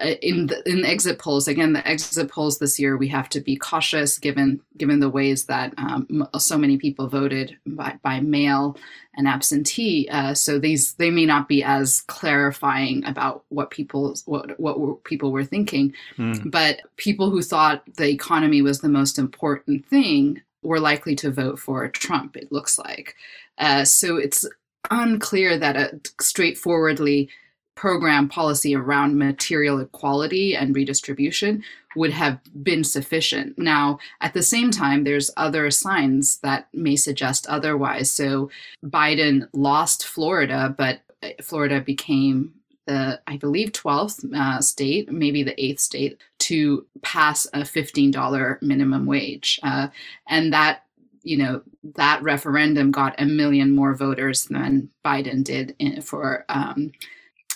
in 0.00 0.46
the, 0.46 0.68
in 0.68 0.84
exit 0.84 1.18
polls 1.18 1.48
again 1.48 1.72
the 1.72 1.86
exit 1.88 2.30
polls 2.30 2.58
this 2.58 2.78
year 2.78 2.96
we 2.96 3.08
have 3.08 3.28
to 3.30 3.40
be 3.40 3.56
cautious 3.56 4.18
given 4.18 4.60
given 4.76 5.00
the 5.00 5.08
ways 5.08 5.46
that 5.46 5.72
um, 5.78 6.28
so 6.38 6.58
many 6.58 6.76
people 6.76 7.08
voted 7.08 7.56
by, 7.66 7.98
by 8.02 8.20
mail 8.20 8.76
and 9.16 9.26
absentee 9.26 10.06
uh, 10.10 10.34
so 10.34 10.58
these 10.58 10.94
they 10.94 11.10
may 11.10 11.24
not 11.24 11.48
be 11.48 11.62
as 11.62 12.02
clarifying 12.02 13.04
about 13.06 13.44
what 13.48 13.70
people 13.70 14.14
what 14.26 14.58
what 14.60 15.02
people 15.04 15.32
were 15.32 15.44
thinking 15.44 15.94
mm. 16.18 16.50
but 16.50 16.80
people 16.96 17.30
who 17.30 17.40
thought 17.40 17.82
the 17.96 18.08
economy 18.08 18.60
was 18.60 18.80
the 18.80 18.88
most 18.88 19.18
important 19.18 19.86
thing 19.86 20.40
were 20.62 20.80
likely 20.80 21.14
to 21.16 21.30
vote 21.30 21.58
for 21.58 21.88
Trump 21.88 22.36
it 22.36 22.52
looks 22.52 22.78
like 22.78 23.14
uh, 23.58 23.82
so 23.84 24.16
it's 24.16 24.46
unclear 24.90 25.58
that 25.58 25.76
a 25.76 25.98
straightforwardly 26.20 27.30
program 27.76 28.28
policy 28.28 28.74
around 28.74 29.18
material 29.18 29.78
equality 29.78 30.56
and 30.56 30.74
redistribution 30.74 31.62
would 31.94 32.10
have 32.10 32.40
been 32.62 32.82
sufficient. 32.82 33.56
Now, 33.58 33.98
at 34.20 34.34
the 34.34 34.42
same 34.42 34.70
time, 34.70 35.04
there's 35.04 35.30
other 35.36 35.70
signs 35.70 36.38
that 36.38 36.68
may 36.72 36.96
suggest 36.96 37.46
otherwise. 37.46 38.10
So 38.10 38.50
Biden 38.84 39.48
lost 39.52 40.06
Florida, 40.06 40.74
but 40.76 41.00
uh, 41.22 41.28
Florida 41.42 41.80
became 41.80 42.54
the, 42.86 43.20
I 43.26 43.36
believe, 43.36 43.72
12th 43.72 44.34
uh, 44.34 44.60
state, 44.60 45.10
maybe 45.10 45.42
the 45.42 45.62
eighth 45.62 45.80
state, 45.80 46.18
to 46.38 46.86
pass 47.02 47.46
a 47.52 47.60
$15 47.60 48.62
minimum 48.62 49.06
wage. 49.06 49.60
Uh, 49.62 49.88
and 50.28 50.52
that 50.52 50.82
you 51.22 51.36
know 51.36 51.60
that 51.96 52.22
referendum 52.22 52.92
got 52.92 53.20
a 53.20 53.24
million 53.26 53.74
more 53.74 53.94
voters 53.94 54.44
than 54.44 54.88
Biden 55.04 55.42
did 55.42 55.74
in, 55.80 56.00
for 56.00 56.44
um, 56.48 56.92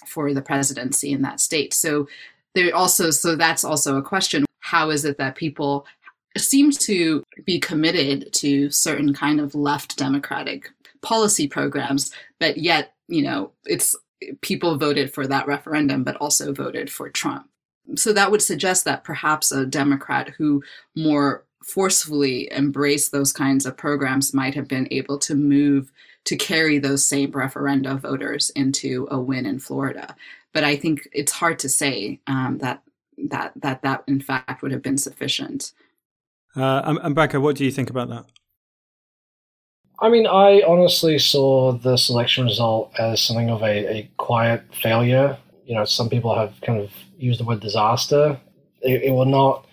for 0.06 0.32
the 0.34 0.42
presidency 0.42 1.12
in 1.12 1.22
that 1.22 1.40
state. 1.40 1.74
So 1.74 2.08
there 2.54 2.74
also 2.74 3.10
so 3.10 3.36
that's 3.36 3.64
also 3.64 3.96
a 3.96 4.02
question. 4.02 4.44
How 4.60 4.90
is 4.90 5.04
it 5.04 5.18
that 5.18 5.36
people 5.36 5.86
seem 6.36 6.70
to 6.70 7.24
be 7.44 7.58
committed 7.58 8.32
to 8.34 8.70
certain 8.70 9.12
kind 9.12 9.40
of 9.40 9.54
left 9.54 9.96
democratic 9.96 10.70
policy 11.02 11.48
programs, 11.48 12.12
but 12.38 12.58
yet, 12.58 12.94
you 13.08 13.22
know, 13.22 13.50
it's 13.64 13.96
people 14.42 14.76
voted 14.76 15.12
for 15.12 15.26
that 15.26 15.46
referendum, 15.46 16.04
but 16.04 16.16
also 16.16 16.52
voted 16.52 16.90
for 16.90 17.08
Trump. 17.08 17.48
So 17.96 18.12
that 18.12 18.30
would 18.30 18.42
suggest 18.42 18.84
that 18.84 19.04
perhaps 19.04 19.50
a 19.50 19.66
Democrat 19.66 20.28
who 20.36 20.62
more 20.94 21.44
forcefully 21.62 22.50
embraced 22.52 23.12
those 23.12 23.32
kinds 23.32 23.66
of 23.66 23.76
programs 23.76 24.32
might 24.34 24.54
have 24.54 24.68
been 24.68 24.88
able 24.90 25.18
to 25.18 25.34
move 25.34 25.90
to 26.24 26.36
carry 26.36 26.78
those 26.78 27.06
same 27.06 27.32
referenda 27.32 27.98
voters 27.98 28.50
into 28.50 29.08
a 29.10 29.18
win 29.18 29.46
in 29.46 29.58
Florida. 29.58 30.14
But 30.52 30.64
I 30.64 30.76
think 30.76 31.08
it's 31.12 31.32
hard 31.32 31.58
to 31.60 31.68
say 31.68 32.20
um, 32.26 32.58
that 32.58 32.82
that 33.28 33.52
that 33.56 33.82
that 33.82 34.04
in 34.06 34.20
fact 34.20 34.62
would 34.62 34.72
have 34.72 34.82
been 34.82 34.98
sufficient. 34.98 35.72
Uh, 36.56 36.98
and 37.02 37.14
Branko, 37.14 37.40
what 37.40 37.56
do 37.56 37.64
you 37.64 37.70
think 37.70 37.90
about 37.90 38.08
that? 38.08 38.26
I 40.00 40.08
mean, 40.08 40.26
I 40.26 40.62
honestly 40.66 41.18
saw 41.18 41.72
this 41.72 42.08
election 42.08 42.46
result 42.46 42.92
as 42.98 43.20
something 43.20 43.50
of 43.50 43.62
a, 43.62 43.98
a 43.98 44.10
quiet 44.16 44.62
failure. 44.74 45.36
You 45.66 45.74
know, 45.74 45.84
some 45.84 46.08
people 46.08 46.34
have 46.34 46.54
kind 46.62 46.80
of 46.80 46.90
used 47.18 47.38
the 47.38 47.44
word 47.44 47.60
disaster. 47.60 48.40
It, 48.80 49.02
it 49.02 49.10
will 49.10 49.26
not 49.26 49.66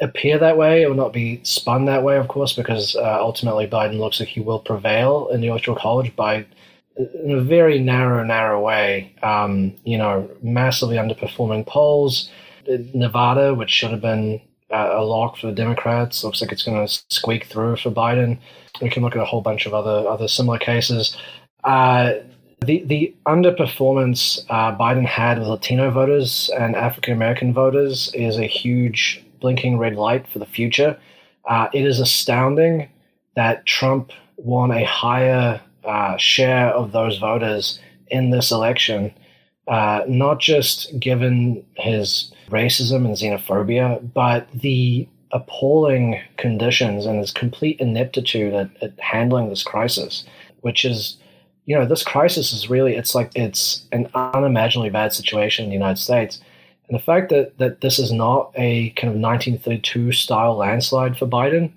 appear 0.00 0.38
that 0.38 0.56
way. 0.56 0.82
It 0.82 0.88
will 0.88 0.96
not 0.96 1.12
be 1.12 1.40
spun 1.42 1.84
that 1.86 2.02
way, 2.02 2.16
of 2.16 2.28
course, 2.28 2.52
because 2.52 2.96
uh, 2.96 3.18
ultimately 3.20 3.66
Biden 3.66 3.98
looks 3.98 4.20
like 4.20 4.28
he 4.28 4.40
will 4.40 4.60
prevail 4.60 5.28
in 5.28 5.40
the 5.40 5.48
Electoral 5.48 5.76
College 5.76 6.14
by 6.14 6.46
in 6.96 7.30
a 7.30 7.40
very 7.40 7.78
narrow, 7.78 8.24
narrow 8.24 8.60
way. 8.60 9.14
Um, 9.22 9.74
you 9.84 9.98
know, 9.98 10.28
massively 10.42 10.96
underperforming 10.96 11.66
polls. 11.66 12.30
Nevada, 12.92 13.54
which 13.54 13.70
should 13.70 13.90
have 13.90 14.02
been 14.02 14.40
uh, 14.70 14.90
a 14.92 15.02
lock 15.02 15.38
for 15.38 15.46
the 15.46 15.52
Democrats, 15.52 16.22
looks 16.22 16.42
like 16.42 16.52
it's 16.52 16.62
going 16.62 16.86
to 16.86 17.02
squeak 17.08 17.46
through 17.46 17.76
for 17.76 17.90
Biden. 17.90 18.38
We 18.82 18.90
can 18.90 19.02
look 19.02 19.16
at 19.16 19.22
a 19.22 19.24
whole 19.24 19.40
bunch 19.40 19.66
of 19.66 19.74
other 19.74 20.06
other 20.06 20.28
similar 20.28 20.58
cases. 20.58 21.16
Uh, 21.64 22.14
the 22.64 22.82
the 22.84 23.14
underperformance 23.26 24.44
uh, 24.50 24.76
Biden 24.76 25.06
had 25.06 25.38
with 25.38 25.48
Latino 25.48 25.90
voters 25.90 26.50
and 26.58 26.76
African 26.76 27.14
American 27.14 27.52
voters 27.52 28.12
is 28.14 28.36
a 28.38 28.46
huge 28.46 29.24
blinking 29.40 29.78
red 29.78 29.96
light 29.96 30.26
for 30.28 30.38
the 30.38 30.46
future. 30.46 30.98
Uh, 31.48 31.68
it 31.72 31.84
is 31.84 32.00
astounding 32.00 32.88
that 33.36 33.64
Trump 33.66 34.12
won 34.36 34.70
a 34.70 34.84
higher 34.84 35.60
uh, 35.84 36.16
share 36.16 36.68
of 36.68 36.92
those 36.92 37.18
voters 37.18 37.80
in 38.08 38.30
this 38.30 38.50
election, 38.50 39.12
uh, 39.68 40.02
not 40.08 40.40
just 40.40 40.98
given 40.98 41.64
his 41.76 42.32
racism 42.50 43.04
and 43.04 43.16
xenophobia, 43.16 44.00
but 44.12 44.48
the 44.52 45.06
appalling 45.32 46.20
conditions 46.36 47.04
and 47.04 47.18
his 47.18 47.32
complete 47.32 47.78
ineptitude 47.80 48.54
at, 48.54 48.70
at 48.82 48.98
handling 49.00 49.48
this 49.48 49.62
crisis, 49.62 50.24
which 50.60 50.84
is 50.84 51.18
you 51.68 51.74
know, 51.74 51.84
this 51.84 52.02
crisis 52.02 52.54
is 52.54 52.70
really, 52.70 52.96
it's 52.96 53.14
like, 53.14 53.30
it's 53.34 53.84
an 53.92 54.08
unimaginably 54.14 54.88
bad 54.88 55.12
situation 55.12 55.64
in 55.64 55.68
the 55.68 55.74
United 55.74 56.00
States. 56.00 56.40
And 56.88 56.98
the 56.98 57.02
fact 57.02 57.28
that, 57.30 57.58
that 57.58 57.80
this 57.80 57.98
is 57.98 58.12
not 58.12 58.52
a 58.54 58.90
kind 58.90 59.12
of 59.12 59.20
1932 59.20 60.12
style 60.12 60.56
landslide 60.56 61.18
for 61.18 61.26
Biden 61.26 61.72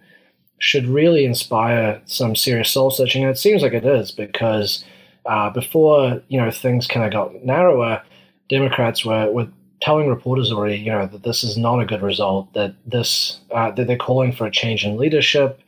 should 0.59 0.85
really 0.87 1.25
inspire 1.25 2.01
some 2.05 2.35
serious 2.35 2.69
soul 2.69 2.91
searching. 2.91 3.23
And 3.23 3.31
it 3.31 3.37
seems 3.37 3.61
like 3.61 3.73
it 3.73 3.85
is 3.85 4.11
because 4.11 4.85
uh, 5.25 5.49
before, 5.49 6.21
you 6.29 6.39
know, 6.39 6.51
things 6.51 6.87
kind 6.87 7.05
of 7.05 7.11
got 7.11 7.43
narrower, 7.43 8.01
Democrats 8.49 9.03
were, 9.03 9.29
were 9.31 9.47
telling 9.81 10.07
reporters 10.07 10.51
already, 10.51 10.77
you 10.77 10.91
know, 10.91 11.07
that 11.07 11.23
this 11.23 11.43
is 11.43 11.57
not 11.57 11.79
a 11.79 11.85
good 11.85 12.01
result, 12.01 12.53
that 12.53 12.75
this, 12.85 13.39
uh, 13.51 13.71
that 13.71 13.87
they're 13.87 13.97
calling 13.97 14.31
for 14.31 14.45
a 14.45 14.51
change 14.51 14.85
in 14.85 14.97
leadership. 14.97 15.59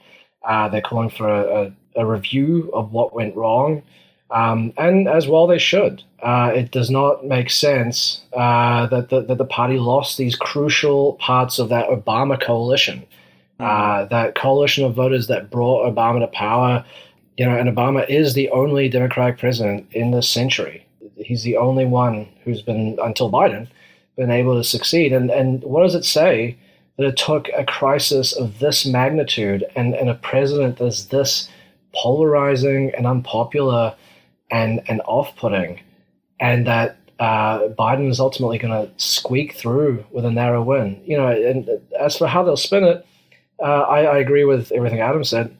Uh, 0.48 0.70
they're 0.70 0.82
calling 0.82 1.10
for 1.10 1.28
a, 1.28 1.74
a, 1.96 2.02
a 2.02 2.06
review 2.06 2.70
of 2.74 2.92
what 2.92 3.16
went 3.16 3.36
wrong. 3.36 3.82
Um, 4.34 4.74
and 4.78 5.08
as 5.08 5.28
well 5.28 5.46
they 5.46 5.60
should. 5.60 6.04
Uh, 6.22 6.52
it 6.56 6.72
does 6.72 6.90
not 6.90 7.24
make 7.26 7.52
sense 7.52 8.22
uh, 8.34 8.88
that, 8.88 9.10
the, 9.10 9.22
that 9.22 9.38
the 9.38 9.46
party 9.46 9.78
lost 9.78 10.18
these 10.18 10.36
crucial 10.36 11.14
parts 11.14 11.60
of 11.60 11.70
that 11.70 11.88
Obama 11.88 12.42
coalition, 12.42 13.06
uh, 13.60 13.64
mm-hmm. 13.64 14.10
that 14.10 14.34
coalition 14.34 14.86
of 14.86 14.96
voters 14.96 15.28
that 15.28 15.52
brought 15.52 15.86
Obama 15.94 16.20
to 16.20 16.28
power. 16.28 16.84
You 17.38 17.46
know, 17.46 17.56
and 17.56 17.70
Obama 17.70 18.10
is 18.10 18.34
the 18.34 18.50
only 18.50 18.90
Democratic 18.90 19.38
president 19.38 19.88
in 19.92 20.12
this 20.12 20.28
century. 20.28 20.86
He's 21.16 21.44
the 21.44 21.58
only 21.58 21.86
one 21.86 22.28
who's 22.44 22.62
been, 22.62 22.98
until 23.04 23.32
Biden, 23.32 23.68
been 24.18 24.32
able 24.32 24.56
to 24.58 24.64
succeed. 24.64 25.14
And 25.14 25.30
and 25.32 25.64
what 25.64 25.84
does 25.84 25.96
it 25.96 26.06
say 26.06 26.58
that 26.98 27.06
it 27.06 27.18
took 27.18 27.50
a 27.56 27.66
crisis 27.66 28.34
of 28.34 28.60
this 28.60 28.86
magnitude 28.86 29.66
and, 29.76 29.96
and 29.96 30.10
a 30.10 30.16
president 30.16 30.78
that's 30.78 31.06
this 31.06 31.50
polarizing 31.94 32.92
and 32.96 33.08
unpopular 33.08 33.96
and 34.52 34.82
and 34.88 35.02
off 35.06 35.36
putting, 35.36 35.80
and 36.40 36.68
that 36.68 36.98
uh, 37.20 37.70
Biden 37.70 38.10
is 38.10 38.20
ultimately 38.20 38.58
going 38.58 38.74
to 38.74 38.92
squeak 38.98 39.54
through 39.54 40.04
with 40.12 40.26
a 40.26 40.32
narrow 40.32 40.64
win. 40.64 41.02
You 41.06 41.18
know, 41.18 41.28
and 41.28 41.70
as 42.00 42.18
for 42.18 42.28
how 42.28 42.44
they'll 42.44 42.58
spin 42.58 42.84
it, 42.84 43.06
uh, 43.60 43.82
I, 43.82 44.04
I, 44.04 44.18
agree 44.18 44.44
with 44.44 44.72
everything 44.72 45.00
Adom 45.00 45.26
said, 45.26 45.56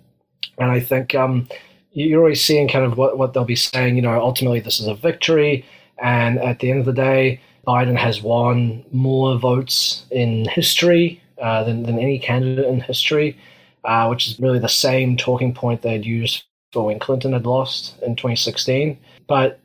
and 0.58 0.72
I 0.72 0.80
think 0.80 1.16
um, 1.16 1.48
you're 1.92 2.20
always 2.20 2.44
seeing 2.44 2.68
kind 2.68 2.86
of 2.86 2.98
what, 2.98 3.18
what 3.18 3.34
they'll 3.34 3.46
be 3.46 3.56
saying. 3.56 3.96
You 3.96 4.02
know, 4.02 4.20
ultimately 4.20 4.60
this 4.60 4.80
is 4.80 4.88
a 4.88 4.96
victory, 4.96 5.66
and 6.00 6.40
at 6.40 6.60
the 6.60 6.72
end 6.72 6.80
of 6.80 6.86
the 6.86 6.94
day, 6.94 7.40
Biden 7.68 7.98
has 7.98 8.22
won 8.22 8.84
more 8.92 9.38
votes 9.38 10.06
in 10.12 10.46
history 10.50 11.22
uh, 11.42 11.64
than, 11.64 11.84
than 11.84 12.00
any 12.00 12.20
candidate 12.20 12.66
in 12.66 12.82
history, 12.82 13.38
uh, 13.86 14.08
which 14.08 14.28
is 14.28 14.40
really 14.40 14.60
the 14.60 14.68
same 14.68 15.16
talking 15.16 15.54
point 15.54 15.82
they'd 15.82 16.06
used 16.06 16.44
when 16.82 17.00
Clinton 17.00 17.34
had 17.34 17.46
lost 17.46 17.96
in 18.02 18.16
2016. 18.16 18.98
But 19.28 19.60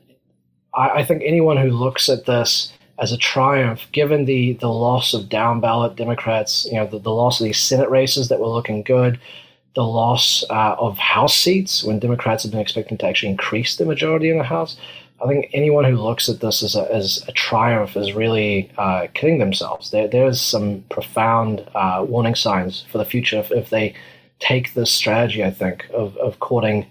I, 0.75 0.89
I 0.89 1.05
think 1.05 1.23
anyone 1.25 1.57
who 1.57 1.71
looks 1.71 2.09
at 2.09 2.25
this 2.25 2.71
as 2.99 3.11
a 3.11 3.17
triumph, 3.17 3.87
given 3.91 4.25
the 4.25 4.53
the 4.53 4.67
loss 4.67 5.13
of 5.13 5.29
down 5.29 5.61
ballot 5.61 5.95
Democrats, 5.95 6.65
you 6.65 6.73
know, 6.73 6.85
the, 6.85 6.99
the 6.99 7.11
loss 7.11 7.39
of 7.39 7.45
these 7.45 7.59
Senate 7.59 7.89
races 7.89 8.29
that 8.29 8.39
were 8.39 8.47
looking 8.47 8.83
good, 8.83 9.19
the 9.75 9.83
loss 9.83 10.43
uh, 10.49 10.75
of 10.77 10.97
House 10.97 11.35
seats 11.35 11.83
when 11.83 11.99
Democrats 11.99 12.43
have 12.43 12.51
been 12.51 12.61
expecting 12.61 12.97
to 12.97 13.07
actually 13.07 13.29
increase 13.29 13.77
the 13.77 13.85
majority 13.85 14.29
in 14.29 14.37
the 14.37 14.43
House. 14.43 14.77
I 15.23 15.27
think 15.27 15.49
anyone 15.53 15.83
who 15.83 15.97
looks 15.97 16.29
at 16.29 16.39
this 16.39 16.63
as 16.63 16.75
a, 16.75 16.93
as 16.93 17.23
a 17.27 17.33
triumph 17.33 17.97
is 17.97 18.13
really 18.13 18.71
uh, 18.77 19.07
kidding 19.13 19.39
themselves. 19.39 19.91
There, 19.91 20.07
there's 20.07 20.39
some 20.39 20.83
profound 20.89 21.67
uh, 21.75 22.05
warning 22.07 22.35
signs 22.35 22.85
for 22.89 22.97
the 22.97 23.05
future 23.05 23.37
if, 23.37 23.51
if 23.51 23.69
they 23.69 23.95
take 24.39 24.73
this 24.73 24.91
strategy, 24.91 25.43
I 25.43 25.51
think, 25.51 25.85
of, 25.93 26.15
of 26.17 26.39
courting 26.39 26.87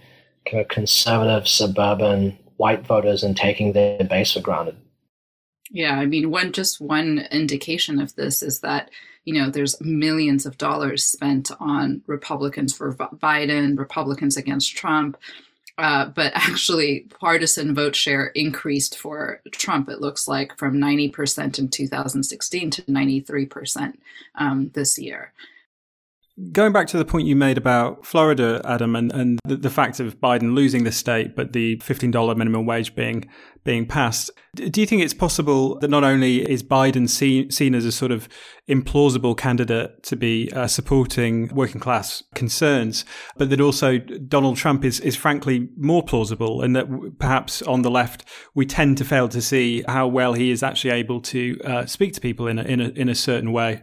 conservative 0.69 1.49
suburban 1.49 2.39
white 2.57 2.87
voters 2.87 3.23
and 3.23 3.37
taking 3.37 3.73
their 3.73 4.05
base 4.05 4.33
for 4.33 4.41
granted. 4.41 4.77
Yeah, 5.71 5.99
I 5.99 6.07
mean, 6.07 6.31
one 6.31 6.53
just 6.53 6.81
one 6.81 7.27
indication 7.31 8.01
of 8.01 8.15
this 8.15 8.43
is 8.43 8.61
that 8.61 8.91
you 9.25 9.35
know 9.35 9.51
there's 9.51 9.81
millions 9.81 10.47
of 10.47 10.59
dollars 10.59 11.05
spent 11.05 11.51
on 11.61 12.03
Republicans 12.07 12.75
for 12.75 12.95
Biden, 12.95 13.79
Republicans 13.79 14.37
against 14.37 14.75
Trump, 14.75 15.19
uh, 15.77 16.07
but 16.07 16.33
actually 16.35 17.01
partisan 17.21 17.75
vote 17.75 17.95
share 17.95 18.27
increased 18.29 18.99
for 18.99 19.41
Trump. 19.53 19.89
It 19.89 20.01
looks 20.01 20.27
like 20.27 20.57
from 20.59 20.79
90% 20.79 21.59
in 21.59 21.69
2016 21.69 22.71
to 22.71 22.83
93% 22.83 23.95
um, 24.35 24.71
this 24.75 24.99
year. 24.99 25.33
Going 26.53 26.73
back 26.73 26.87
to 26.89 26.97
the 26.97 27.05
point 27.05 27.27
you 27.27 27.35
made 27.35 27.59
about 27.59 28.07
Florida, 28.07 28.61
Adom, 28.65 28.97
and, 28.97 29.11
and 29.13 29.41
the, 29.45 29.57
the, 29.57 29.71
fact 29.71 29.99
of 29.99 30.21
Biden 30.21 30.55
losing 30.55 30.85
the 30.85 30.93
state, 30.93 31.35
but 31.35 31.53
the 31.53 31.79
$15 31.79 32.37
minimum 32.37 32.65
wage 32.65 32.95
being 32.95 33.29
being 33.65 33.85
passed, 33.85 34.31
do 34.55 34.81
you 34.81 34.87
think 34.87 35.03
it's 35.03 35.13
possible 35.13 35.79
that 35.81 35.89
not 35.89 36.05
only 36.05 36.49
is 36.49 36.63
Biden 36.63 37.09
seen, 37.09 37.51
seen 37.51 37.75
as 37.75 37.85
a 37.85 37.91
sort 37.91 38.13
of 38.13 38.29
implausible 38.69 39.37
candidate 39.37 40.03
to 40.05 40.17
be 40.17 40.51
uh, 40.53 40.69
supporting 40.69 41.49
working 41.55 41.81
class 41.81 42.23
concerns, 42.35 43.05
but 43.37 43.51
that 43.51 43.61
also 43.61 43.99
Donald 43.99 44.57
Trump 44.57 44.85
is, 44.85 45.01
is 45.01 45.17
frankly 45.17 45.69
more 45.77 46.05
plausible, 46.05 46.63
and 46.63 46.77
that 46.77 46.87
perhaps 47.19 47.63
on 47.63 47.83
the 47.83 47.91
left 47.91 48.25
we 48.55 48.65
tend 48.65 48.97
to 48.99 49.05
fail 49.05 49.29
to 49.29 49.43
see 49.43 49.83
how 49.89 50.07
well 50.07 50.35
he 50.35 50.53
is 50.53 50.63
actually 50.63 50.93
able 50.93 51.21
to 51.21 51.59
uh, 51.65 51.85
speak 51.85 52.13
to 52.13 52.21
people 52.21 52.47
in 52.47 52.61
a, 52.61 52.63
in 52.63 52.81
a, 52.81 52.89
in 52.91 53.09
a 53.09 53.15
certain 53.15 53.51
way? 53.51 53.83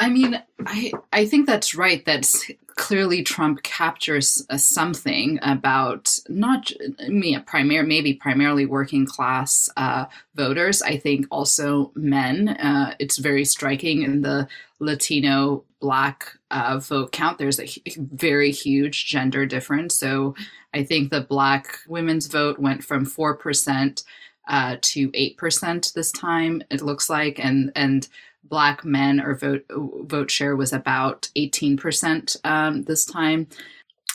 I 0.00 0.08
mean, 0.08 0.42
I 0.66 0.92
I 1.12 1.26
think 1.26 1.46
that's 1.46 1.74
right. 1.74 2.02
That's 2.04 2.50
clearly 2.76 3.22
Trump 3.22 3.62
captures 3.62 4.46
uh, 4.48 4.56
something 4.56 5.38
about 5.42 6.18
not 6.30 6.72
me, 7.06 7.38
primary 7.40 7.86
maybe 7.86 8.14
primarily 8.14 8.64
working 8.64 9.04
class 9.04 9.68
uh, 9.76 10.06
voters. 10.34 10.80
I 10.80 10.96
think 10.96 11.26
also 11.30 11.92
men. 11.94 12.48
Uh, 12.48 12.94
it's 12.98 13.18
very 13.18 13.44
striking 13.44 14.02
in 14.02 14.22
the 14.22 14.48
Latino 14.78 15.64
Black 15.80 16.38
uh, 16.50 16.78
vote 16.78 17.12
count. 17.12 17.36
There's 17.36 17.60
a 17.60 17.68
very 17.98 18.50
huge 18.50 19.04
gender 19.06 19.44
difference. 19.44 19.94
So 19.94 20.34
I 20.72 20.82
think 20.82 21.10
the 21.10 21.20
Black 21.20 21.78
women's 21.86 22.26
vote 22.26 22.58
went 22.58 22.82
from 22.82 23.04
four 23.04 23.36
percent 23.36 24.02
uh, 24.48 24.76
to 24.80 25.10
eight 25.12 25.36
percent 25.36 25.92
this 25.94 26.10
time. 26.10 26.62
It 26.70 26.80
looks 26.80 27.10
like, 27.10 27.38
and 27.38 27.70
and 27.76 28.08
black 28.44 28.84
men 28.84 29.20
or 29.20 29.34
vote 29.34 29.64
vote 29.70 30.30
share 30.30 30.56
was 30.56 30.72
about 30.72 31.28
18% 31.36 32.36
um, 32.44 32.82
this 32.84 33.04
time. 33.04 33.46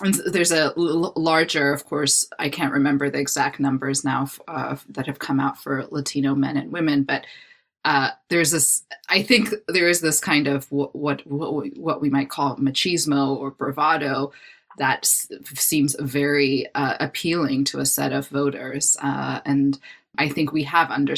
And 0.01 0.15
there's 0.25 0.51
a 0.51 0.73
l- 0.77 1.13
larger 1.15 1.71
of 1.71 1.85
course 1.85 2.27
i 2.37 2.49
can't 2.49 2.73
remember 2.73 3.09
the 3.09 3.19
exact 3.19 3.61
numbers 3.61 4.03
now 4.03 4.27
uh, 4.49 4.75
that 4.89 5.07
have 5.07 5.19
come 5.19 5.39
out 5.39 5.57
for 5.57 5.87
latino 5.89 6.35
men 6.35 6.57
and 6.57 6.69
women 6.69 7.03
but 7.03 7.25
uh, 7.85 8.09
there's 8.29 8.51
this 8.51 8.83
i 9.07 9.23
think 9.23 9.53
there 9.69 9.87
is 9.87 10.01
this 10.01 10.19
kind 10.19 10.47
of 10.47 10.69
what, 10.69 11.25
what 11.25 11.25
what 11.77 12.01
we 12.01 12.09
might 12.09 12.29
call 12.29 12.57
machismo 12.57 13.37
or 13.37 13.51
bravado 13.51 14.33
that 14.77 15.05
seems 15.05 15.95
very 15.99 16.67
uh, 16.75 16.97
appealing 16.99 17.63
to 17.63 17.79
a 17.79 17.85
set 17.85 18.11
of 18.11 18.27
voters 18.27 18.97
uh, 19.01 19.39
and 19.45 19.79
I 20.17 20.29
think 20.29 20.51
we 20.51 20.63
have 20.63 20.91
under 20.91 21.15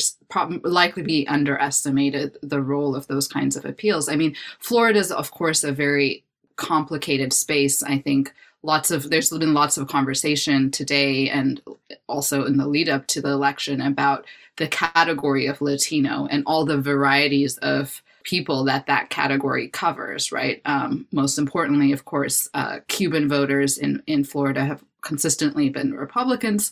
likely 0.64 1.04
be 1.04 1.28
underestimated 1.28 2.38
the 2.42 2.62
role 2.62 2.96
of 2.96 3.08
those 3.08 3.28
kinds 3.28 3.56
of 3.56 3.66
appeals. 3.66 4.10
I 4.10 4.16
mean, 4.16 4.36
Florida 4.60 5.00
is 5.00 5.12
of 5.12 5.32
course 5.32 5.64
a 5.64 5.72
very 5.72 6.24
complicated 6.56 7.34
space. 7.34 7.84
I 7.84 8.00
think 8.00 8.34
lots 8.64 8.92
of 8.92 9.10
there's 9.10 9.30
been 9.30 9.54
lots 9.54 9.78
of 9.78 9.88
conversation 9.88 10.72
today 10.72 11.30
and 11.30 11.62
also 12.08 12.46
in 12.46 12.58
the 12.58 12.68
lead 12.68 12.90
up 12.90 13.08
to 13.08 13.22
the 13.22 13.30
election 13.30 13.82
about 13.82 14.26
the 14.58 14.68
category 14.68 15.46
of 15.46 15.62
Latino 15.62 16.28
and 16.30 16.44
all 16.46 16.66
the 16.66 16.82
varieties 16.82 17.58
of 17.60 18.02
people 18.24 18.66
that 18.66 18.88
that 18.88 19.10
category 19.10 19.70
covers. 19.70 20.32
Right. 20.32 20.62
Um, 20.66 21.08
most 21.12 21.38
importantly, 21.38 21.92
of 21.92 22.06
course, 22.06 22.50
uh, 22.54 22.80
Cuban 22.88 23.30
voters 23.30 23.78
in 23.78 24.04
in 24.08 24.24
Florida 24.24 24.66
have 24.66 24.84
consistently 25.02 25.70
been 25.70 25.94
Republicans 25.94 26.72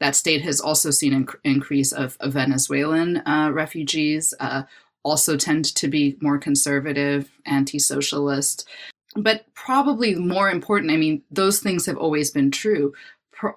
that 0.00 0.16
state 0.16 0.42
has 0.42 0.60
also 0.60 0.90
seen 0.90 1.12
an 1.12 1.28
increase 1.44 1.92
of, 1.92 2.16
of 2.20 2.32
Venezuelan 2.32 3.18
uh, 3.18 3.50
refugees, 3.52 4.34
uh, 4.40 4.62
also 5.02 5.36
tend 5.36 5.64
to 5.76 5.88
be 5.88 6.16
more 6.20 6.38
conservative, 6.38 7.30
anti 7.46 7.78
socialist. 7.78 8.68
But 9.16 9.52
probably 9.54 10.14
more 10.14 10.50
important, 10.50 10.92
I 10.92 10.96
mean, 10.96 11.22
those 11.30 11.60
things 11.60 11.86
have 11.86 11.96
always 11.96 12.30
been 12.30 12.50
true. 12.50 12.92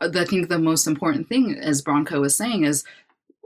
I 0.02 0.26
think 0.26 0.48
the 0.48 0.60
most 0.60 0.88
important 0.88 1.28
thing, 1.28 1.56
as 1.56 1.82
Branko 1.82 2.22
was 2.22 2.36
saying, 2.36 2.64
is 2.64 2.86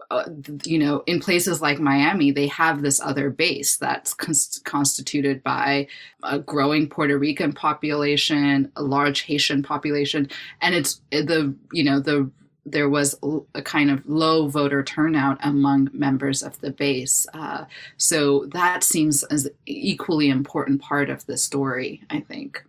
uh, 0.09 0.23
you 0.63 0.79
know, 0.79 1.03
in 1.05 1.19
places 1.19 1.61
like 1.61 1.79
Miami, 1.79 2.31
they 2.31 2.47
have 2.47 2.81
this 2.81 3.01
other 3.01 3.29
base 3.29 3.75
that's 3.75 4.13
cons- 4.13 4.61
constituted 4.63 5.43
by 5.43 5.85
a 6.23 6.39
growing 6.39 6.87
Puerto 6.87 7.17
Rican 7.17 7.51
population, 7.51 8.71
a 8.77 8.83
large 8.83 9.21
Haitian 9.23 9.63
population, 9.63 10.29
and 10.61 10.73
it's 10.73 11.01
the 11.11 11.53
you 11.73 11.83
know 11.83 11.99
the 11.99 12.29
there 12.71 12.89
was 12.89 13.17
a 13.55 13.61
kind 13.61 13.89
of 13.89 14.05
low 14.07 14.47
voter 14.47 14.83
turnout 14.83 15.37
among 15.41 15.89
members 15.93 16.43
of 16.43 16.59
the 16.59 16.71
base. 16.71 17.25
Uh, 17.33 17.65
so 17.97 18.45
that 18.47 18.83
seems 18.83 19.23
as 19.23 19.49
equally 19.65 20.29
important 20.29 20.81
part 20.81 21.09
of 21.09 21.25
the 21.25 21.37
story, 21.37 22.03
I 22.09 22.19
think. 22.19 22.63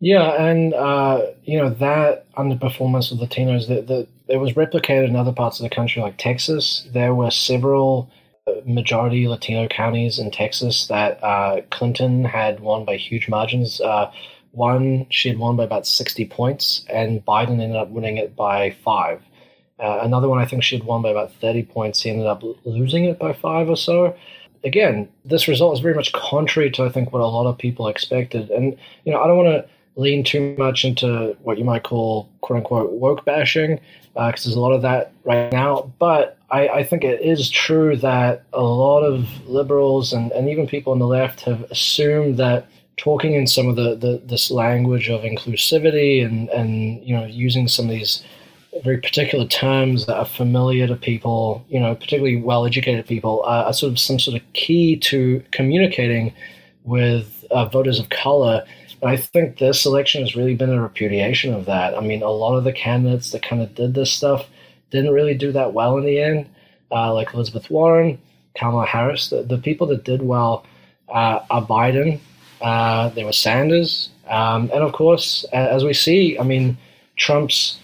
Yeah, 0.00 0.32
and 0.42 0.74
uh, 0.74 1.22
you 1.44 1.58
know 1.58 1.70
that 1.70 2.30
underperformance 2.34 3.12
of 3.12 3.18
Latinos 3.18 3.66
that 3.68 3.86
that 3.86 4.08
it 4.28 4.36
was 4.36 4.52
replicated 4.52 5.08
in 5.08 5.16
other 5.16 5.32
parts 5.32 5.58
of 5.58 5.64
the 5.64 5.74
country, 5.74 6.02
like 6.02 6.18
Texas. 6.18 6.86
There 6.92 7.14
were 7.14 7.30
several 7.30 8.10
uh, 8.46 8.52
majority 8.66 9.26
Latino 9.26 9.68
counties 9.68 10.18
in 10.18 10.30
Texas 10.30 10.86
that 10.88 11.22
uh, 11.24 11.62
Clinton 11.70 12.24
had 12.24 12.60
won 12.60 12.84
by 12.84 12.96
huge 12.96 13.28
margins. 13.28 13.80
Uh, 13.80 14.10
one 14.50 15.06
she 15.10 15.30
had 15.30 15.38
won 15.38 15.56
by 15.56 15.64
about 15.64 15.86
sixty 15.86 16.26
points, 16.26 16.84
and 16.90 17.24
Biden 17.24 17.60
ended 17.60 17.76
up 17.76 17.88
winning 17.88 18.18
it 18.18 18.36
by 18.36 18.76
five. 18.84 19.22
Uh, 19.78 19.98
another 20.02 20.28
one, 20.28 20.38
I 20.38 20.46
think 20.46 20.62
she 20.62 20.76
had 20.76 20.86
won 20.86 21.02
by 21.02 21.10
about 21.10 21.32
30 21.34 21.64
points. 21.64 22.02
He 22.02 22.10
ended 22.10 22.26
up 22.26 22.42
losing 22.64 23.04
it 23.04 23.18
by 23.18 23.32
five 23.32 23.68
or 23.68 23.76
so. 23.76 24.16
Again, 24.64 25.08
this 25.24 25.48
result 25.48 25.74
is 25.74 25.80
very 25.80 25.94
much 25.94 26.12
contrary 26.12 26.70
to, 26.72 26.84
I 26.84 26.88
think, 26.88 27.12
what 27.12 27.20
a 27.20 27.26
lot 27.26 27.46
of 27.46 27.58
people 27.58 27.88
expected. 27.88 28.50
And, 28.50 28.76
you 29.04 29.12
know, 29.12 29.20
I 29.20 29.26
don't 29.26 29.36
want 29.36 29.48
to 29.48 29.68
lean 29.96 30.24
too 30.24 30.54
much 30.58 30.84
into 30.84 31.36
what 31.42 31.58
you 31.58 31.64
might 31.64 31.82
call 31.82 32.28
quote 32.40 32.58
unquote 32.58 32.92
woke 32.92 33.24
bashing, 33.24 33.80
because 34.14 34.46
uh, 34.46 34.48
there's 34.48 34.56
a 34.56 34.60
lot 34.60 34.72
of 34.72 34.82
that 34.82 35.12
right 35.24 35.52
now. 35.52 35.92
But 35.98 36.38
I, 36.50 36.68
I, 36.68 36.84
think 36.84 37.02
it 37.02 37.20
is 37.20 37.50
true 37.50 37.96
that 37.96 38.44
a 38.52 38.62
lot 38.62 39.02
of 39.02 39.26
liberals 39.46 40.12
and, 40.12 40.30
and 40.32 40.48
even 40.48 40.66
people 40.66 40.92
on 40.92 40.98
the 40.98 41.06
left 41.06 41.40
have 41.42 41.62
assumed 41.70 42.36
that 42.38 42.66
talking 42.96 43.34
in 43.34 43.46
some 43.46 43.68
of 43.68 43.76
the, 43.76 43.94
the 43.94 44.22
this 44.24 44.50
language 44.50 45.08
of 45.10 45.22
inclusivity 45.22 46.24
and, 46.24 46.48
and 46.50 47.02
you 47.04 47.14
know 47.14 47.26
using 47.26 47.68
some 47.68 47.86
of 47.86 47.90
these 47.90 48.22
very 48.82 48.98
particular 48.98 49.46
terms 49.46 50.06
that 50.06 50.16
are 50.16 50.26
familiar 50.26 50.86
to 50.86 50.96
people, 50.96 51.64
you 51.68 51.80
know, 51.80 51.94
particularly 51.94 52.36
well-educated 52.36 53.06
people, 53.06 53.42
are, 53.44 53.64
are 53.66 53.72
sort 53.72 53.92
of 53.92 53.98
some 53.98 54.18
sort 54.18 54.36
of 54.36 54.52
key 54.52 54.96
to 54.96 55.42
communicating 55.50 56.32
with 56.84 57.44
uh, 57.50 57.64
voters 57.66 57.98
of 57.98 58.08
color. 58.08 58.64
And 59.02 59.10
I 59.10 59.16
think 59.16 59.58
this 59.58 59.86
election 59.86 60.22
has 60.22 60.36
really 60.36 60.54
been 60.54 60.70
a 60.70 60.82
repudiation 60.82 61.52
of 61.54 61.66
that. 61.66 61.96
I 61.96 62.00
mean, 62.00 62.22
a 62.22 62.30
lot 62.30 62.56
of 62.56 62.64
the 62.64 62.72
candidates 62.72 63.30
that 63.32 63.42
kind 63.42 63.62
of 63.62 63.74
did 63.74 63.94
this 63.94 64.12
stuff 64.12 64.46
didn't 64.90 65.12
really 65.12 65.34
do 65.34 65.52
that 65.52 65.72
well 65.72 65.98
in 65.98 66.04
the 66.04 66.20
end, 66.20 66.48
uh, 66.90 67.12
like 67.12 67.34
Elizabeth 67.34 67.70
Warren, 67.70 68.18
Kamala 68.56 68.86
Harris. 68.86 69.28
The, 69.28 69.42
the 69.42 69.58
people 69.58 69.86
that 69.88 70.04
did 70.04 70.22
well 70.22 70.64
uh, 71.08 71.40
are 71.50 71.66
Biden, 71.66 72.20
uh, 72.62 73.10
there 73.10 73.26
was 73.26 73.36
Sanders, 73.36 74.10
um, 74.28 74.70
and 74.72 74.82
of 74.82 74.92
course, 74.92 75.44
as 75.52 75.84
we 75.84 75.92
see, 75.92 76.38
I 76.38 76.42
mean, 76.42 76.78
Trump's 77.16 77.78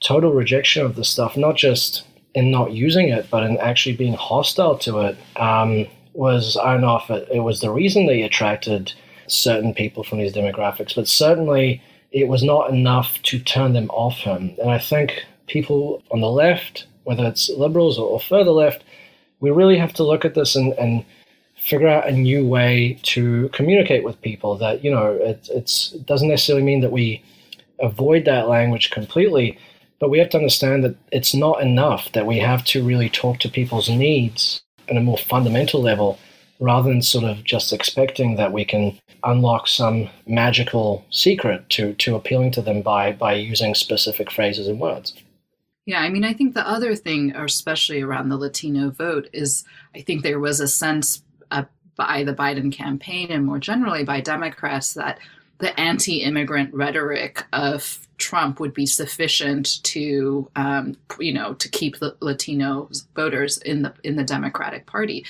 total 0.00 0.32
rejection 0.32 0.84
of 0.84 0.96
the 0.96 1.04
stuff, 1.04 1.36
not 1.36 1.56
just 1.56 2.04
in 2.34 2.50
not 2.50 2.72
using 2.72 3.08
it, 3.08 3.28
but 3.30 3.42
in 3.42 3.56
actually 3.58 3.96
being 3.96 4.14
hostile 4.14 4.78
to 4.78 5.00
it, 5.00 5.18
um, 5.36 5.86
was 6.12 6.56
I 6.56 6.72
don't 6.72 6.82
know 6.82 6.96
if 6.96 7.10
it, 7.10 7.28
it 7.32 7.40
was 7.40 7.60
the 7.60 7.70
reason 7.70 8.06
they 8.06 8.22
attracted 8.22 8.92
certain 9.26 9.74
people 9.74 10.02
from 10.04 10.18
these 10.18 10.34
demographics, 10.34 10.94
but 10.94 11.08
certainly 11.08 11.82
it 12.12 12.28
was 12.28 12.42
not 12.42 12.70
enough 12.70 13.22
to 13.22 13.38
turn 13.38 13.72
them 13.72 13.90
off 13.90 14.18
him. 14.18 14.54
And 14.60 14.70
I 14.70 14.78
think 14.78 15.24
people 15.46 16.02
on 16.10 16.20
the 16.20 16.30
left, 16.30 16.86
whether 17.04 17.26
it's 17.26 17.50
liberals 17.50 17.98
or, 17.98 18.08
or 18.08 18.20
further 18.20 18.50
left, 18.50 18.84
we 19.40 19.50
really 19.50 19.78
have 19.78 19.92
to 19.94 20.02
look 20.02 20.24
at 20.24 20.34
this 20.34 20.56
and, 20.56 20.72
and 20.74 21.04
figure 21.56 21.88
out 21.88 22.08
a 22.08 22.12
new 22.12 22.46
way 22.46 22.98
to 23.02 23.48
communicate 23.50 24.04
with 24.04 24.20
people 24.22 24.56
that, 24.58 24.82
you 24.82 24.90
know, 24.90 25.12
it 25.12 25.48
it's, 25.52 25.92
it 25.92 26.06
doesn't 26.06 26.28
necessarily 26.28 26.64
mean 26.64 26.80
that 26.80 26.92
we 26.92 27.22
avoid 27.80 28.24
that 28.24 28.48
language 28.48 28.90
completely, 28.90 29.58
but 29.98 30.10
we 30.10 30.18
have 30.18 30.30
to 30.30 30.36
understand 30.36 30.84
that 30.84 30.96
it's 31.12 31.34
not 31.34 31.60
enough, 31.60 32.12
that 32.12 32.26
we 32.26 32.38
have 32.38 32.64
to 32.66 32.84
really 32.84 33.08
talk 33.08 33.38
to 33.40 33.48
people's 33.48 33.88
needs 33.88 34.62
at 34.88 34.96
a 34.96 35.00
more 35.00 35.18
fundamental 35.18 35.82
level 35.82 36.18
rather 36.60 36.88
than 36.88 37.02
sort 37.02 37.24
of 37.24 37.44
just 37.44 37.72
expecting 37.72 38.36
that 38.36 38.52
we 38.52 38.64
can 38.64 38.98
unlock 39.24 39.66
some 39.66 40.08
magical 40.26 41.04
secret 41.10 41.68
to, 41.70 41.94
to 41.94 42.16
appealing 42.16 42.50
to 42.52 42.62
them 42.62 42.82
by, 42.82 43.12
by 43.12 43.34
using 43.34 43.74
specific 43.74 44.30
phrases 44.30 44.66
and 44.66 44.80
words. 44.80 45.14
Yeah, 45.86 46.00
I 46.00 46.10
mean, 46.10 46.24
I 46.24 46.34
think 46.34 46.54
the 46.54 46.68
other 46.68 46.94
thing, 46.94 47.34
especially 47.34 48.02
around 48.02 48.28
the 48.28 48.36
Latino 48.36 48.90
vote, 48.90 49.28
is 49.32 49.64
I 49.94 50.02
think 50.02 50.22
there 50.22 50.40
was 50.40 50.60
a 50.60 50.68
sense 50.68 51.22
uh, 51.50 51.64
by 51.96 52.24
the 52.24 52.34
Biden 52.34 52.70
campaign 52.70 53.30
and 53.30 53.46
more 53.46 53.58
generally 53.58 54.04
by 54.04 54.20
Democrats 54.20 54.94
that 54.94 55.18
the 55.58 55.78
anti 55.78 56.22
immigrant 56.22 56.72
rhetoric 56.72 57.44
of 57.52 58.06
Trump 58.18 58.60
would 58.60 58.74
be 58.74 58.86
sufficient 58.86 59.82
to, 59.84 60.50
um, 60.56 60.96
you 61.20 61.32
know, 61.32 61.54
to 61.54 61.68
keep 61.68 61.98
the 61.98 62.16
Latino 62.20 62.90
voters 63.14 63.58
in 63.58 63.82
the 63.82 63.94
in 64.04 64.16
the 64.16 64.24
Democratic 64.24 64.86
Party. 64.86 65.24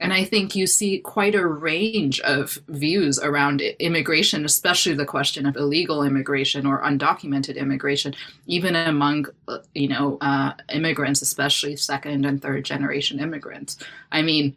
And 0.00 0.12
I 0.12 0.24
think 0.24 0.54
you 0.54 0.66
see 0.66 0.98
quite 0.98 1.34
a 1.34 1.46
range 1.46 2.20
of 2.20 2.58
views 2.68 3.18
around 3.18 3.60
immigration, 3.60 4.44
especially 4.44 4.94
the 4.94 5.04
question 5.04 5.44
of 5.44 5.56
illegal 5.56 6.04
immigration 6.04 6.66
or 6.66 6.82
undocumented 6.82 7.56
immigration, 7.56 8.14
even 8.46 8.76
among, 8.76 9.26
you 9.74 9.88
know, 9.88 10.18
uh, 10.20 10.52
immigrants, 10.72 11.20
especially 11.20 11.74
second 11.74 12.24
and 12.24 12.40
third 12.40 12.64
generation 12.64 13.18
immigrants. 13.18 13.76
I 14.12 14.22
mean, 14.22 14.56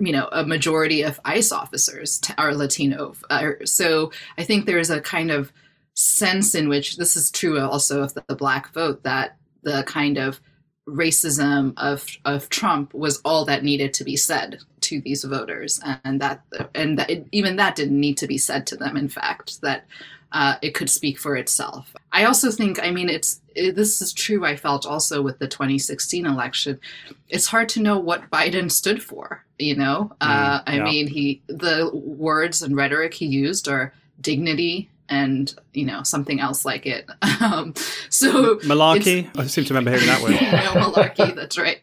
you 0.00 0.12
know, 0.12 0.28
a 0.32 0.44
majority 0.44 1.02
of 1.02 1.20
ICE 1.24 1.52
officers 1.52 2.20
are 2.38 2.54
Latino. 2.54 3.14
Uh, 3.30 3.52
so 3.64 4.12
I 4.38 4.44
think 4.44 4.66
there's 4.66 4.90
a 4.90 5.00
kind 5.00 5.30
of 5.30 5.52
sense 5.94 6.54
in 6.54 6.68
which 6.68 6.96
this 6.96 7.16
is 7.16 7.30
true 7.30 7.60
also 7.60 8.02
of 8.02 8.14
the, 8.14 8.24
the 8.26 8.36
black 8.36 8.72
vote 8.72 9.02
that 9.02 9.36
the 9.62 9.84
kind 9.84 10.18
of 10.18 10.40
racism 10.88 11.72
of 11.76 12.04
of 12.24 12.48
Trump 12.48 12.92
was 12.92 13.20
all 13.24 13.44
that 13.44 13.62
needed 13.62 13.94
to 13.94 14.04
be 14.04 14.16
said 14.16 14.58
to 14.80 15.00
these 15.00 15.22
voters, 15.24 15.80
and 16.04 16.20
that 16.20 16.42
and 16.74 16.98
that 16.98 17.10
it, 17.10 17.26
even 17.32 17.56
that 17.56 17.76
didn't 17.76 18.00
need 18.00 18.16
to 18.18 18.26
be 18.26 18.38
said 18.38 18.66
to 18.66 18.76
them. 18.76 18.96
In 18.96 19.08
fact, 19.08 19.60
that 19.60 19.86
uh, 20.32 20.56
it 20.62 20.74
could 20.74 20.90
speak 20.90 21.18
for 21.18 21.36
itself. 21.36 21.94
I 22.10 22.24
also 22.24 22.50
think, 22.50 22.82
I 22.82 22.90
mean, 22.90 23.08
it's 23.08 23.40
it, 23.54 23.76
this 23.76 24.00
is 24.00 24.12
true. 24.12 24.44
I 24.44 24.56
felt 24.56 24.86
also 24.86 25.20
with 25.20 25.38
the 25.38 25.46
2016 25.46 26.24
election, 26.26 26.80
it's 27.28 27.46
hard 27.46 27.68
to 27.70 27.82
know 27.82 27.98
what 27.98 28.30
Biden 28.30 28.70
stood 28.70 29.02
for. 29.02 29.44
You 29.58 29.76
know, 29.76 30.12
uh, 30.20 30.60
mm, 30.60 30.74
yeah. 30.74 30.82
I 30.82 30.84
mean, 30.84 31.06
he 31.06 31.42
the 31.46 31.90
words 31.92 32.62
and 32.62 32.74
rhetoric 32.74 33.14
he 33.14 33.26
used 33.26 33.68
are 33.68 33.94
dignity, 34.20 34.90
and 35.08 35.54
you 35.74 35.84
know 35.84 36.02
something 36.02 36.40
else 36.40 36.64
like 36.64 36.86
it. 36.86 37.08
Um, 37.42 37.74
so 38.08 38.56
malarkey. 38.58 39.28
I 39.36 39.48
seem 39.48 39.64
to 39.64 39.74
remember 39.74 39.90
hearing 39.90 40.06
that 40.06 40.22
word. 40.22 40.34
malarkey. 40.80 41.34
That's 41.34 41.58
right. 41.58 41.80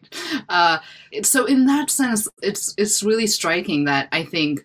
Uh, 0.48 0.78
so 1.22 1.44
in 1.44 1.66
that 1.66 1.90
sense, 1.90 2.26
it's 2.42 2.74
it's 2.78 3.02
really 3.02 3.26
striking 3.26 3.84
that 3.84 4.08
I 4.10 4.24
think 4.24 4.64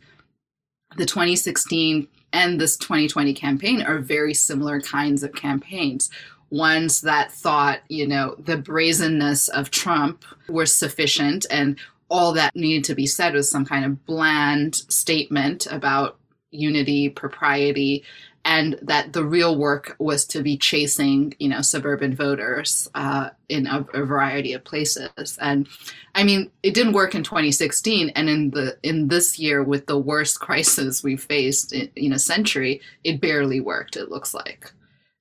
the 0.95 1.05
2016 1.05 2.07
and 2.35 2.59
this 2.59 2.75
2020 2.75 3.33
campaign 3.33 3.81
are 3.81 3.99
very 3.99 4.33
similar 4.33 4.81
kinds 4.81 5.23
of 5.23 5.33
campaigns. 5.33 6.09
Ones 6.49 6.99
that 7.01 7.31
thought, 7.31 7.79
you 7.87 8.05
know, 8.05 8.35
the 8.37 8.57
brazenness 8.57 9.47
of 9.47 9.71
Trump 9.71 10.25
was 10.49 10.71
sufficient 10.71 11.45
and 11.49 11.77
all 12.09 12.33
that 12.33 12.53
needed 12.53 12.83
to 12.83 12.93
be 12.93 13.07
said 13.07 13.33
was 13.33 13.49
some 13.49 13.65
kind 13.65 13.85
of 13.85 14.05
bland 14.05 14.75
statement 14.75 15.65
about 15.71 16.19
unity, 16.51 17.09
propriety, 17.09 18.03
and 18.45 18.77
that 18.83 19.13
the 19.13 19.25
real 19.25 19.57
work 19.57 19.95
was 19.97 20.23
to 20.25 20.43
be 20.43 20.55
chasing, 20.55 21.33
you 21.39 21.49
know, 21.49 21.61
suburban 21.61 22.15
voters 22.15 22.87
uh, 22.93 23.31
in 23.49 23.65
a, 23.65 23.83
a, 23.95 24.05
variety 24.05 24.53
of 24.53 24.63
places. 24.63 25.37
And 25.41 25.67
I 26.13 26.23
mean, 26.23 26.51
it 26.61 26.75
didn't 26.75 26.93
work 26.93 27.15
in 27.15 27.23
2016, 27.23 28.09
and 28.09 28.29
in 28.29 28.51
the 28.51 28.77
in 28.83 29.07
this 29.07 29.39
year 29.39 29.63
with 29.63 29.87
the 29.87 29.97
worst 29.97 30.39
crisis 30.47 31.03
we've 31.03 31.23
faced 31.23 31.73
in, 31.73 31.89
in 31.95 32.13
a 32.13 32.19
century, 32.19 32.81
it 33.03 33.19
barely 33.19 33.59
worked. 33.59 33.97
It 33.97 34.11
looks 34.11 34.35
like. 34.35 34.71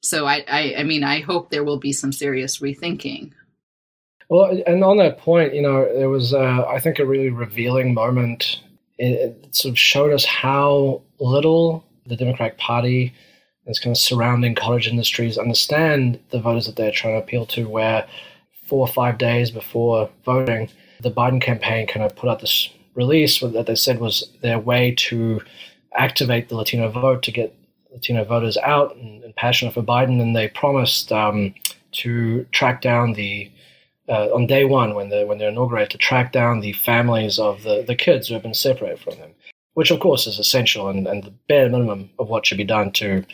So 0.02 0.26
I, 0.26 0.44
I, 0.46 0.74
I 0.78 0.82
mean, 0.82 1.02
I 1.02 1.20
hope 1.20 1.48
there 1.48 1.64
will 1.64 1.78
be 1.78 1.92
some 1.92 2.12
serious 2.12 2.58
rethinking. 2.58 3.32
Well, 4.28 4.62
and 4.66 4.84
on 4.84 4.98
that 4.98 5.16
point, 5.16 5.54
you 5.54 5.62
know, 5.62 5.90
there 5.94 6.10
was, 6.10 6.34
uh, 6.34 6.66
I 6.68 6.78
think, 6.78 6.98
a 6.98 7.06
really 7.06 7.30
revealing 7.30 7.94
moment. 7.94 8.60
It, 8.98 9.38
it 9.44 9.56
sort 9.56 9.72
of 9.72 9.78
showed 9.78 10.12
us 10.12 10.26
how 10.26 11.00
little 11.18 11.86
the 12.06 12.16
Democratic 12.16 12.58
Party 12.58 13.12
and 13.66 13.80
kind 13.80 13.92
of 13.92 13.98
surrounding 13.98 14.54
college 14.54 14.88
industries 14.88 15.38
understand 15.38 16.20
the 16.30 16.40
voters 16.40 16.66
that 16.66 16.76
they're 16.76 16.90
trying 16.90 17.14
to 17.14 17.22
appeal 17.22 17.46
to, 17.46 17.68
where 17.68 18.06
four 18.66 18.86
or 18.86 18.92
five 18.92 19.18
days 19.18 19.50
before 19.50 20.10
voting, 20.24 20.68
the 21.00 21.10
Biden 21.10 21.40
campaign 21.40 21.86
kind 21.86 22.04
of 22.04 22.14
put 22.16 22.28
out 22.28 22.40
this 22.40 22.70
release 22.94 23.40
that 23.40 23.66
they 23.66 23.74
said 23.74 24.00
was 24.00 24.30
their 24.42 24.58
way 24.58 24.94
to 24.96 25.40
activate 25.96 26.48
the 26.48 26.56
Latino 26.56 26.88
vote 26.88 27.22
to 27.22 27.32
get 27.32 27.54
Latino 27.92 28.24
voters 28.24 28.56
out 28.58 28.94
and, 28.96 29.22
and 29.24 29.34
passionate 29.36 29.74
for 29.74 29.82
Biden. 29.82 30.20
And 30.20 30.34
they 30.34 30.48
promised 30.48 31.10
um, 31.12 31.54
to 31.92 32.44
track 32.52 32.82
down 32.82 33.14
the 33.14 33.50
uh, 34.08 34.28
on 34.34 34.46
day 34.46 34.64
one 34.64 34.94
when 34.94 35.08
they 35.08 35.24
when 35.24 35.38
they're 35.38 35.48
inaugurated 35.48 35.90
to 35.90 35.98
track 35.98 36.30
down 36.30 36.60
the 36.60 36.74
families 36.74 37.38
of 37.38 37.62
the, 37.62 37.82
the 37.86 37.94
kids 37.94 38.28
who 38.28 38.34
have 38.34 38.42
been 38.42 38.52
separated 38.52 38.98
from 38.98 39.18
them 39.18 39.30
which 39.74 39.90
of 39.90 40.00
course 40.00 40.26
is 40.26 40.38
essential 40.38 40.88
and, 40.88 41.06
and 41.06 41.24
the 41.24 41.32
bare 41.48 41.68
minimum 41.68 42.10
of 42.18 42.28
what 42.28 42.46
should 42.46 42.58
be 42.58 42.64
done 42.64 42.90
to 42.92 43.24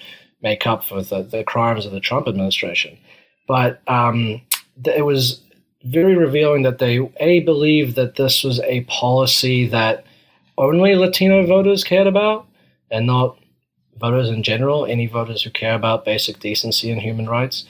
make 0.42 0.66
up 0.66 0.85
for 0.85 1.03
the, 1.03 1.22
the 1.22 1.44
crimes 1.44 1.87
of 1.87 1.92
the 1.92 2.00
Trump 2.00 2.26
administration. 2.26 2.98
But 3.46 3.83
um, 3.88 4.40
it 4.85 5.05
was 5.05 5.42
very 5.85 6.16
revealing 6.16 6.62
that 6.62 6.79
they 6.79 7.11
a 7.18 7.40
believed 7.40 7.96
that 7.96 8.16
this 8.16 8.44
was 8.44 8.61
a 8.61 8.83
policy 8.83 9.66
that 9.68 10.05
only 10.59 10.94
Latino 10.94 11.46
voters 11.46 11.85
cared 11.85 12.07
about, 12.07 12.46
and 12.90 13.07
not 13.07 13.38
voters 13.98 14.29
in 14.29 14.42
general, 14.42 14.87
any 14.87 15.07
voters 15.07 15.42
who 15.42 15.50
care 15.50 15.74
about 15.74 16.05
basic 16.05 16.38
decency 16.38 16.90
and 16.90 17.00
human 17.00 17.29
rights. 17.29 17.64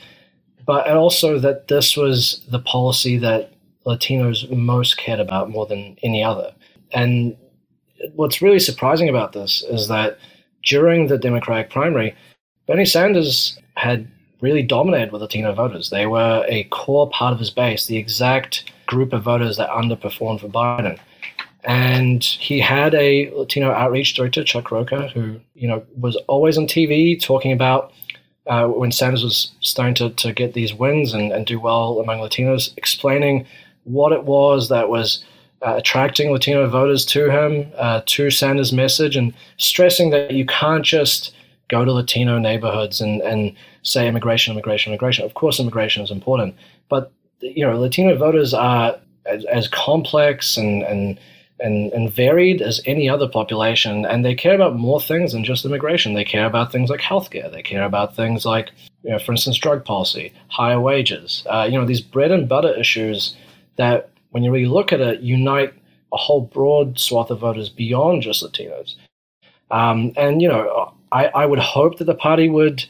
But 0.67 0.89
also 0.91 1.39
that 1.39 1.69
this 1.69 1.97
was 1.97 2.43
the 2.49 2.59
policy 2.59 3.17
that 3.19 3.53
Latinos 3.87 4.51
most 4.51 4.97
cared 4.97 5.21
about 5.21 5.51
more 5.51 5.67
than 5.67 5.97
any 6.03 6.23
other. 6.23 6.53
And 6.93 7.37
what's 8.15 8.43
really 8.43 8.59
surprising 8.59 9.09
about 9.09 9.33
this 9.33 9.63
is 9.69 9.89
that 9.89 10.19
during 10.65 11.07
the 11.07 11.19
Democratic 11.19 11.71
primary, 11.71 12.15
Bernie 12.67 12.85
Sanders 12.85 13.59
had 13.77 14.07
really 14.41 14.63
dominated 14.63 15.13
with 15.13 15.23
Latino 15.23 15.53
voters. 15.55 15.91
They 15.91 16.07
were 16.07 16.45
a 16.49 16.65
core 16.65 17.11
part 17.11 17.33
of 17.33 17.39
his 17.39 17.51
base, 17.51 17.87
the 17.87 17.99
exact 17.99 18.71
group 18.87 19.13
of 19.13 19.23
voters 19.23 19.57
that 19.57 19.69
underperformed 19.71 20.41
for 20.41 20.49
Biden. 20.49 20.99
And 21.65 22.25
he 22.25 22.59
had 22.61 22.95
a 22.95 23.31
Latino 23.33 23.71
outreach 23.71 24.15
director, 24.15 24.43
Chuck 24.43 24.71
Rocha, 24.71 25.09
who 25.09 25.41
you 25.55 25.69
know 25.69 25.85
was 25.99 26.17
always 26.27 26.57
on 26.57 26.67
TV 26.67 27.23
talking 27.23 27.53
about 27.53 27.93
uh, 28.47 28.67
when 28.67 28.91
Sanders 28.93 29.23
was 29.23 29.53
starting 29.61 29.95
to, 29.95 30.11
to 30.11 30.33
get 30.33 30.55
these 30.55 30.73
wins 30.73 31.13
and, 31.13 31.33
and 31.33 31.47
do 31.47 31.61
well 31.61 32.01
among 32.01 32.19
Latinos, 32.19 32.77
explaining 32.79 33.47
what 33.85 34.13
it 34.13 34.25
was 34.25 34.69
that 34.71 34.89
was 34.89 35.23
uh, 35.67 35.75
attracting 35.77 36.33
Latino 36.33 36.69
voters 36.69 37.05
to 37.07 37.31
him, 37.31 37.71
uh, 37.77 38.03
to 38.07 38.31
Sanders' 38.31 38.73
message, 38.73 39.17
and 39.17 39.35
stressing 39.59 40.11
that 40.11 40.33
you 40.33 40.47
can't 40.47 40.85
just 40.85 41.35
go 41.69 41.85
to 41.85 41.93
Latino 41.93 42.39
neighborhoods 42.39 43.01
and, 43.01 43.21
and 43.23 43.55
say 43.83 44.09
immigration, 44.09 44.53
immigration, 44.53 44.93
immigration. 44.93 45.25
Of 45.25 45.35
course, 45.35 45.61
immigration 45.61 46.03
is 46.03 46.11
important, 46.11 46.55
but 46.89 47.13
you 47.41 47.65
know, 47.65 47.79
Latino 47.79 48.17
voters 48.17 48.53
are 48.53 48.99
as, 49.27 49.45
as 49.47 49.69
complex 49.69 50.57
and, 50.57 50.83
and 50.83 51.19
and, 51.61 51.93
and 51.93 52.13
varied 52.13 52.63
as 52.63 52.81
any 52.87 53.09
other 53.09 53.29
population, 53.29 54.07
and 54.07 54.25
they 54.25 54.35
care 54.35 54.55
about 54.55 54.77
more 54.77 55.01
things 55.01 55.33
than 55.33 55.45
just 55.45 55.65
immigration. 55.65 56.15
They 56.15 56.25
care 56.25 56.47
about 56.47 56.73
things 56.73 56.91
like 56.91 57.01
healthcare. 57.01 57.53
They 57.53 57.63
care 57.63 57.85
about 57.85 58.17
things 58.17 58.45
like, 58.45 58.71
you 59.03 59.11
know, 59.11 59.19
for 59.19 59.33
instance, 59.33 59.59
drug 59.59 59.85
policy, 59.85 60.33
higher 60.49 60.81
wages. 60.81 61.45
Uh, 61.49 61.69
you 61.71 61.79
know, 61.79 61.85
these 61.85 62.01
bread 62.01 62.31
and 62.31 62.49
butter 62.49 62.75
issues 62.75 63.37
that 63.77 64.10
when 64.31 64.43
you 64.43 64.51
really 64.51 64.69
look 64.69 64.93
at 64.93 65.01
it, 65.01 65.21
unite 65.21 65.75
a 66.13 66.17
whole 66.17 66.43
broad 66.43 66.99
swath 66.99 67.31
of 67.31 67.41
voters 67.41 67.69
beyond 67.69 68.23
just 68.23 68.43
Latinos. 68.43 68.97
Um, 69.71 70.13
and, 70.17 70.43
you 70.43 70.49
know, 70.49 70.93
I, 71.13 71.27
I 71.27 71.47
would 71.47 71.59
hope 71.59 71.99
that 71.99 72.05
the 72.05 72.15
party 72.15 72.49
would 72.49 72.85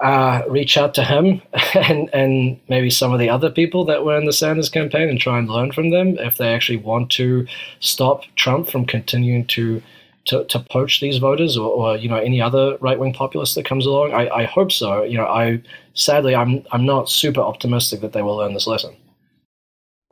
uh, 0.00 0.42
reach 0.48 0.76
out 0.76 0.94
to 0.94 1.04
him 1.04 1.40
and, 1.74 2.10
and 2.12 2.60
maybe 2.68 2.90
some 2.90 3.12
of 3.12 3.18
the 3.18 3.28
other 3.28 3.50
people 3.50 3.84
that 3.86 4.04
were 4.04 4.16
in 4.16 4.26
the 4.26 4.32
Sanders 4.32 4.68
campaign 4.68 5.08
and 5.08 5.20
try 5.20 5.38
and 5.38 5.48
learn 5.48 5.72
from 5.72 5.90
them 5.90 6.18
if 6.18 6.36
they 6.36 6.52
actually 6.52 6.78
want 6.78 7.10
to 7.12 7.46
stop 7.80 8.22
Trump 8.36 8.68
from 8.68 8.84
continuing 8.84 9.46
to 9.46 9.82
to, 10.26 10.42
to 10.44 10.58
poach 10.58 11.00
these 11.00 11.18
voters 11.18 11.58
or, 11.58 11.70
or 11.70 11.96
you 11.98 12.08
know 12.08 12.16
any 12.16 12.40
other 12.40 12.78
right 12.80 12.98
wing 12.98 13.12
populist 13.12 13.54
that 13.56 13.66
comes 13.66 13.84
along. 13.84 14.14
I, 14.14 14.28
I 14.28 14.44
hope 14.44 14.72
so. 14.72 15.02
You 15.02 15.18
know, 15.18 15.26
I 15.26 15.62
sadly 15.92 16.34
I'm 16.34 16.64
I'm 16.72 16.86
not 16.86 17.10
super 17.10 17.40
optimistic 17.40 18.00
that 18.00 18.12
they 18.12 18.22
will 18.22 18.36
learn 18.36 18.54
this 18.54 18.66
lesson. 18.66 18.96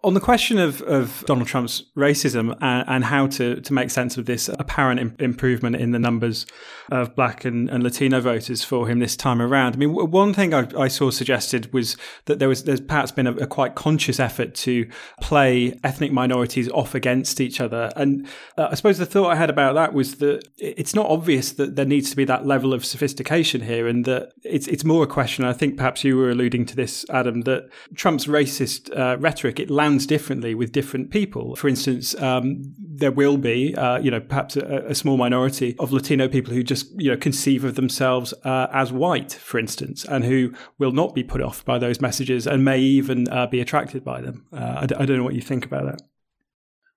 On 0.04 0.14
the 0.14 0.20
question 0.20 0.58
of, 0.58 0.82
of 0.82 1.22
Donald 1.26 1.46
Trump's 1.46 1.84
racism 1.96 2.56
and, 2.60 2.84
and, 2.88 3.04
how 3.04 3.28
to, 3.28 3.60
to 3.60 3.72
make 3.72 3.88
sense 3.88 4.18
of 4.18 4.26
this 4.26 4.48
apparent 4.48 4.98
Im- 4.98 5.16
improvement 5.20 5.76
in 5.76 5.92
the 5.92 5.98
numbers 6.00 6.44
of 6.90 7.14
black 7.14 7.44
and, 7.44 7.70
and, 7.70 7.84
Latino 7.84 8.20
voters 8.20 8.64
for 8.64 8.88
him 8.88 8.98
this 8.98 9.14
time 9.14 9.40
around, 9.40 9.74
I 9.74 9.78
mean, 9.78 9.92
one 9.92 10.34
thing 10.34 10.54
I, 10.54 10.66
I 10.76 10.88
saw 10.88 11.10
suggested 11.10 11.72
was 11.72 11.96
that 12.24 12.40
there 12.40 12.48
was 12.48 12.64
there's 12.64 12.80
perhaps 12.80 13.12
been 13.12 13.28
a, 13.28 13.32
a, 13.36 13.46
quite 13.46 13.76
conscious 13.76 14.18
effort 14.18 14.56
to 14.56 14.88
play 15.20 15.78
ethnic 15.84 16.10
minorities 16.10 16.68
off 16.70 16.96
against 16.96 17.40
each 17.40 17.60
other. 17.60 17.92
And 17.94 18.26
uh, 18.58 18.68
I 18.72 18.74
suppose 18.74 18.98
the 18.98 19.06
thought 19.06 19.30
I 19.30 19.36
had 19.36 19.50
about 19.50 19.74
that 19.74 19.94
was 19.94 20.16
that 20.16 20.48
it's 20.58 20.96
not 20.96 21.06
obvious 21.06 21.52
that 21.52 21.76
there 21.76 21.84
needs 21.86 22.10
to 22.10 22.16
be 22.16 22.24
that 22.24 22.44
level 22.44 22.74
of 22.74 22.84
sophistication 22.84 23.60
here, 23.60 23.86
and 23.86 24.04
that 24.06 24.32
it's 24.42 24.66
it's 24.66 24.84
more 24.84 25.04
a 25.04 25.06
question. 25.08 25.44
I 25.44 25.52
think 25.52 25.76
perhaps 25.76 26.02
you 26.02 26.16
were 26.16 26.30
alluding 26.30 26.66
to 26.66 26.76
this, 26.76 27.04
Adom, 27.06 27.44
that 27.44 27.68
Trump's 27.94 28.26
racist 28.26 28.90
uh, 28.98 29.16
rhetoric 29.18 29.60
it 29.60 29.70
lands 29.70 29.91
lands 29.92 30.06
differently 30.06 30.54
with 30.54 30.72
different 30.72 31.10
people. 31.10 31.54
For 31.54 31.68
instance, 31.68 32.20
um, 32.20 32.62
there 32.78 33.12
will 33.12 33.36
be, 33.36 33.74
uh, 33.74 33.98
you 33.98 34.10
know, 34.10 34.20
perhaps 34.20 34.56
a, 34.56 34.84
a, 34.88 34.94
small 34.94 35.16
minority 35.16 35.76
of 35.78 35.92
Latino 35.92 36.28
people 36.28 36.54
who 36.54 36.62
just, 36.62 36.88
you 36.98 37.10
know, 37.10 37.16
conceive 37.16 37.64
of 37.64 37.74
themselves 37.74 38.32
uh, 38.44 38.68
as 38.72 38.90
white, 38.92 39.32
for 39.32 39.58
instance, 39.58 40.04
and 40.04 40.24
who 40.24 40.52
will 40.78 40.92
not 40.92 41.14
be 41.14 41.22
put 41.22 41.42
off 41.42 41.64
by 41.64 41.78
those 41.78 42.00
messages 42.00 42.46
and 42.46 42.64
may 42.64 42.80
even 42.80 43.28
uh, 43.28 43.46
be 43.46 43.60
attracted 43.60 44.02
by 44.02 44.20
them. 44.20 44.46
Uh, 44.52 44.78
I 44.80 44.86
d- 44.86 44.94
I 44.94 45.04
don't 45.04 45.18
know 45.18 45.24
what 45.24 45.34
you 45.34 45.42
think 45.42 45.66
about 45.66 45.84
that. 45.84 46.02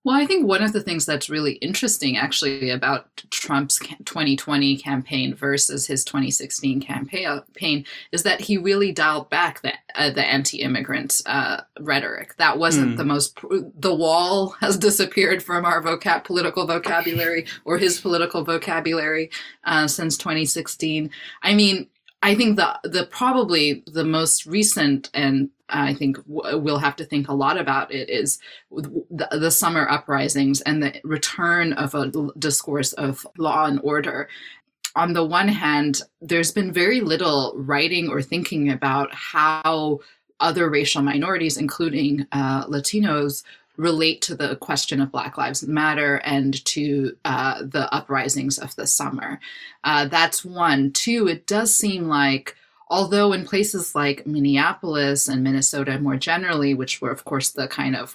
Well, 0.06 0.16
I 0.16 0.28
think 0.28 0.46
one 0.46 0.62
of 0.62 0.72
the 0.72 0.84
things 0.84 1.08
that's 1.08 1.32
really 1.32 1.54
interesting 1.54 2.16
actually 2.16 2.70
about 2.70 3.08
Trump's 3.32 3.80
2020 3.80 4.78
campaign 4.78 5.34
versus 5.34 5.88
his 5.88 6.06
2016 6.06 6.80
campaign 6.80 7.86
is 8.12 8.22
that 8.22 8.40
he 8.40 8.60
really 8.60 8.92
dialed 8.92 9.32
back 9.32 9.64
the, 9.64 9.74
uh, 9.96 10.12
the 10.12 10.24
anti-immigrant 10.24 11.24
uh, 11.26 11.62
rhetoric. 11.80 12.38
That 12.38 12.60
wasn't 12.60 12.94
mm. 12.94 12.98
the 12.98 13.04
most, 13.04 13.40
the 13.80 13.96
wall 13.96 14.50
has 14.62 14.78
disappeared 14.86 15.42
from 15.42 15.66
our 15.66 15.82
vocab, 15.82 16.24
political 16.24 16.68
vocabulary 16.68 17.48
or 17.66 17.80
his 17.80 18.00
political 18.00 18.44
vocabulary 18.44 19.32
uh, 19.64 19.88
since 19.88 20.18
2016. 20.18 21.10
I 21.42 21.56
mean, 21.56 21.88
I 22.26 22.34
think 22.34 22.56
the 22.56 22.80
the 22.84 23.06
probably 23.06 23.84
the 23.86 24.04
most 24.04 24.48
recent 24.48 25.12
and 25.14 25.52
I 25.70 25.94
think 25.94 26.18
we'll 26.26 26.80
have 26.80 26.96
to 26.96 27.06
think 27.06 27.28
a 27.28 27.36
lot 27.36 27.60
about 27.60 27.92
it 27.92 28.10
is 28.10 28.40
the, 28.72 29.28
the, 29.32 29.52
summer 29.52 29.88
uprisings 29.88 30.62
and 30.62 30.82
the 30.82 31.00
return 31.04 31.74
of 31.74 31.94
a 31.96 32.12
discourse 32.38 32.94
of 32.94 33.26
law 33.38 33.66
and 33.66 33.80
order. 33.84 34.28
On 34.96 35.14
the 35.14 35.24
one 35.24 35.48
hand, 35.48 36.02
there's 36.22 36.52
been 36.52 36.72
very 36.72 37.02
little 37.02 37.54
writing 37.58 38.10
or 38.10 38.22
thinking 38.22 38.72
about 38.72 39.14
how 39.14 40.00
other 40.40 40.70
racial 40.70 41.02
minorities, 41.02 41.58
including 41.58 42.28
uh, 42.32 42.66
Latinos, 42.68 43.44
relate 43.78 44.22
to 44.24 44.36
the 44.36 44.56
question 44.58 45.02
of 45.02 45.12
Black 45.12 45.38
Lives 45.38 45.68
Matter 45.68 46.18
and 46.18 46.64
to 46.66 47.16
uh, 47.26 47.64
the 47.64 47.94
uprisings 47.94 48.58
of 48.58 48.76
the 48.76 48.88
summer. 48.88 49.40
Uh, 49.84 50.06
that's 50.06 50.46
one. 50.46 50.92
Two, 50.92 51.28
it 51.28 51.46
does 51.48 51.76
seem 51.76 52.08
like 52.08 52.56
although 52.88 53.34
in 53.34 53.46
places 53.46 53.96
like 53.96 54.28
Minneapolis 54.28 55.28
and 55.28 55.44
Minnesota 55.44 56.00
more 56.00 56.18
generally, 56.18 56.74
which 56.74 57.02
were, 57.02 57.12
of 57.12 57.26
course, 57.26 57.52
the 57.52 57.68
kind 57.68 57.96
of 57.96 58.14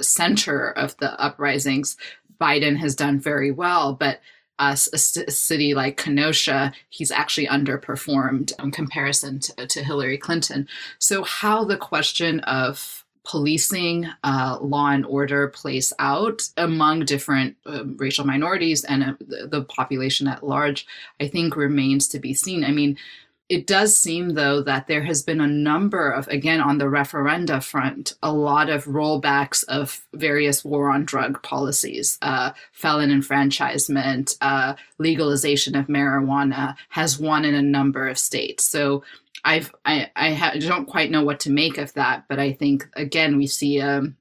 center 0.00 0.70
of 0.70 0.96
the 0.98 1.18
uprisings, 1.20 1.96
Biden 2.40 2.76
has 2.76 2.94
done 2.94 3.18
very 3.20 3.50
well. 3.50 3.94
But 3.94 4.20
us, 4.58 4.88
a, 4.92 4.98
city 5.30 5.74
like 5.74 5.98
Kenosha, 5.98 6.72
he's 6.88 7.10
actually 7.10 7.46
underperformed 7.46 8.52
in 8.62 8.70
comparison 8.70 9.38
to, 9.40 9.66
to 9.66 9.84
Hillary 9.84 10.18
Clinton. 10.18 10.66
So, 10.98 11.24
how 11.24 11.64
the 11.64 11.76
question 11.76 12.40
of 12.40 13.04
policing, 13.26 14.06
uh, 14.22 14.58
law 14.60 14.90
and 14.90 15.04
order 15.04 15.48
plays 15.48 15.92
out 15.98 16.42
among 16.56 17.04
different 17.04 17.56
uh, 17.66 17.84
racial 17.96 18.24
minorities 18.24 18.84
and 18.84 19.02
uh, 19.02 19.12
the, 19.20 19.48
the 19.48 19.64
population 19.64 20.28
at 20.28 20.46
large, 20.46 20.86
I 21.20 21.26
think 21.28 21.56
remains 21.56 22.08
to 22.08 22.20
be 22.20 22.34
seen. 22.34 22.64
I 22.64 22.70
mean, 22.70 22.96
it 23.48 23.68
does 23.68 23.98
seem, 23.98 24.30
though, 24.30 24.60
that 24.62 24.88
there 24.88 25.04
has 25.04 25.22
been 25.22 25.40
a 25.40 25.46
number 25.46 26.10
of, 26.10 26.26
again, 26.28 26.60
on 26.60 26.78
the 26.78 26.86
referenda 26.86 27.62
front, 27.62 28.14
a 28.20 28.32
lot 28.32 28.68
of 28.68 28.86
rollbacks 28.86 29.62
of 29.68 30.04
various 30.14 30.64
war 30.64 30.90
on 30.90 31.04
drug 31.04 31.40
policies. 31.44 32.18
Uh, 32.22 32.50
felon 32.72 33.12
enfranchisement, 33.12 34.36
uh, 34.40 34.74
legalization 34.98 35.76
of 35.76 35.86
marijuana 35.86 36.74
has 36.88 37.20
won 37.20 37.44
in 37.44 37.54
a 37.54 37.62
number 37.62 38.08
of 38.08 38.18
states. 38.18 38.64
So 38.64 39.04
I've, 39.46 39.72
I, 39.84 40.10
I 40.16 40.34
ha- 40.34 40.54
don't 40.58 40.86
quite 40.86 41.12
know 41.12 41.24
what 41.24 41.38
to 41.40 41.50
make 41.50 41.78
of 41.78 41.92
that, 41.94 42.24
but 42.28 42.40
I 42.40 42.52
think, 42.52 42.86
again, 42.94 43.36
we 43.36 43.46
see 43.46 43.80
um, 43.80 44.16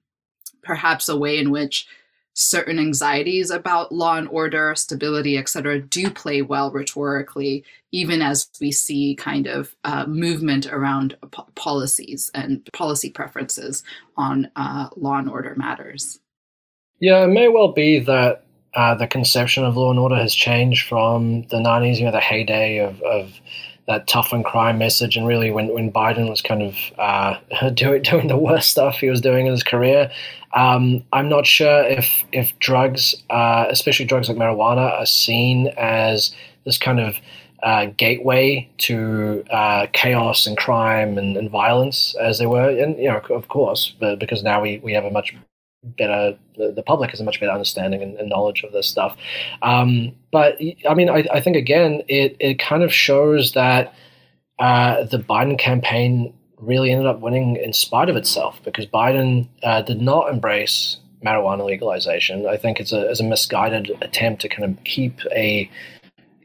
perhaps 0.64 1.10
a 1.10 1.18
way 1.18 1.40
in 1.40 1.50
which 1.50 1.88
certain 2.36 2.78
anxieties 2.78 3.50
about 3.50 3.92
law 3.92 4.18
and 4.18 4.28
order, 4.28 4.76
stability, 4.76 5.36
et 5.38 5.50
cetera, 5.50 5.80
do 5.82 6.12
play 6.12 6.44
well 6.44 6.70
rhetorically, 6.72 7.64
even 7.92 8.22
as 8.22 8.50
we 8.62 8.72
see 8.72 9.16
kind 9.16 9.48
of 9.48 9.76
uh, 9.84 10.06
movement 10.06 10.68
around 10.68 11.18
po- 11.32 11.48
policies 11.56 12.30
and 12.36 12.70
policy 12.74 13.10
preferences 13.10 13.84
on 14.18 14.52
uh, 14.56 14.90
law 14.96 15.18
and 15.18 15.30
order 15.30 15.56
matters. 15.56 16.20
Yeah, 17.00 17.24
it 17.24 17.30
may 17.30 17.48
well 17.48 17.72
be 17.72 18.00
that 18.00 18.46
uh, 18.76 18.94
the 18.94 19.08
conception 19.08 19.64
of 19.64 19.76
law 19.76 19.90
and 19.90 20.00
order 20.00 20.18
has 20.18 20.36
changed 20.36 20.88
from 20.88 21.44
the 21.48 21.58
90s, 21.58 21.98
you 21.98 22.06
know, 22.06 22.12
the 22.12 22.20
heyday 22.20 22.78
of, 22.78 23.02
of 23.02 23.40
that 23.88 24.08
tough 24.08 24.34
on 24.34 24.44
crime 24.44 24.78
message, 24.78 25.16
and 25.16 25.28
really 25.28 25.52
when, 25.52 25.74
when 25.74 25.92
Biden 25.92 26.30
was 26.30 26.42
kind 26.42 26.62
of 26.62 26.76
uh, 26.98 27.70
doing 27.74 28.02
doing 28.02 28.28
the 28.28 28.38
worst 28.38 28.70
stuff 28.70 28.98
he 28.98 29.10
was 29.10 29.22
doing 29.22 29.46
in 29.46 29.52
his 29.52 29.64
career. 29.64 30.12
Um, 30.54 31.04
I'm 31.12 31.30
not 31.30 31.46
sure 31.46 31.84
if 31.86 32.24
if 32.32 32.58
drugs, 32.60 33.16
uh, 33.30 33.66
especially 33.70 34.06
drugs 34.06 34.30
like 34.30 34.38
marijuana, 34.38 34.92
are 35.00 35.06
seen 35.06 35.68
as 35.78 36.34
this 36.66 36.78
kind 36.78 37.00
of 37.00 37.18
uh, 37.64 37.88
gateway 37.98 38.70
to 38.78 39.44
uh, 39.50 39.88
chaos 39.92 40.46
and 40.46 40.56
crime 40.56 41.18
and, 41.18 41.36
and, 41.36 41.50
violence 41.50 42.16
as 42.22 42.38
they 42.38 42.46
were, 42.46 42.70
and 42.70 42.98
you 42.98 43.08
know, 43.08 43.18
of 43.32 43.48
course, 43.48 43.96
but 44.00 44.20
because 44.20 44.44
now 44.44 44.62
we, 44.62 44.78
we 44.80 44.94
have 44.94 45.04
a 45.04 45.10
much 45.10 45.34
better 45.98 46.38
the, 46.58 46.72
the 46.72 46.84
public 46.84 47.12
has 47.12 47.20
a 47.20 47.24
much 47.24 47.40
better 47.40 47.52
understanding 47.52 48.02
and, 48.02 48.18
and 48.18 48.30
knowledge 48.30 48.64
of 48.64 48.72
this 48.72 48.88
stuff. 48.88 49.16
Um, 49.62 50.16
but 50.32 50.58
I 50.90 50.94
mean, 50.94 51.10
I, 51.10 51.26
I, 51.32 51.42
think 51.42 51.56
again, 51.56 52.02
it 52.08 52.36
it 52.40 52.60
kind 52.60 52.84
of 52.84 52.94
shows 52.94 53.54
that 53.54 53.94
uh, 54.60 55.04
the 55.04 55.20
Biden 55.20 55.58
campaign 55.60 56.34
really 56.60 56.92
ended 56.92 57.08
up 57.08 57.20
winning 57.20 57.58
in 57.58 57.74
spite 57.74 58.10
of 58.10 58.16
itself 58.16 58.60
because 58.64 58.86
Biden 58.86 59.48
uh, 59.64 59.82
did 59.82 60.02
not 60.02 60.30
embrace 60.30 60.98
marijuana 61.24 61.66
legalization. 61.66 62.48
I 62.48 62.58
think 62.58 62.80
it's 62.80 62.94
a, 62.94 63.10
it's 63.10 63.20
a 63.20 63.24
misguided 63.24 63.92
attempt 64.02 64.42
to 64.44 64.50
kind 64.50 64.64
of 64.64 64.84
keep 64.84 65.20
a 65.36 65.70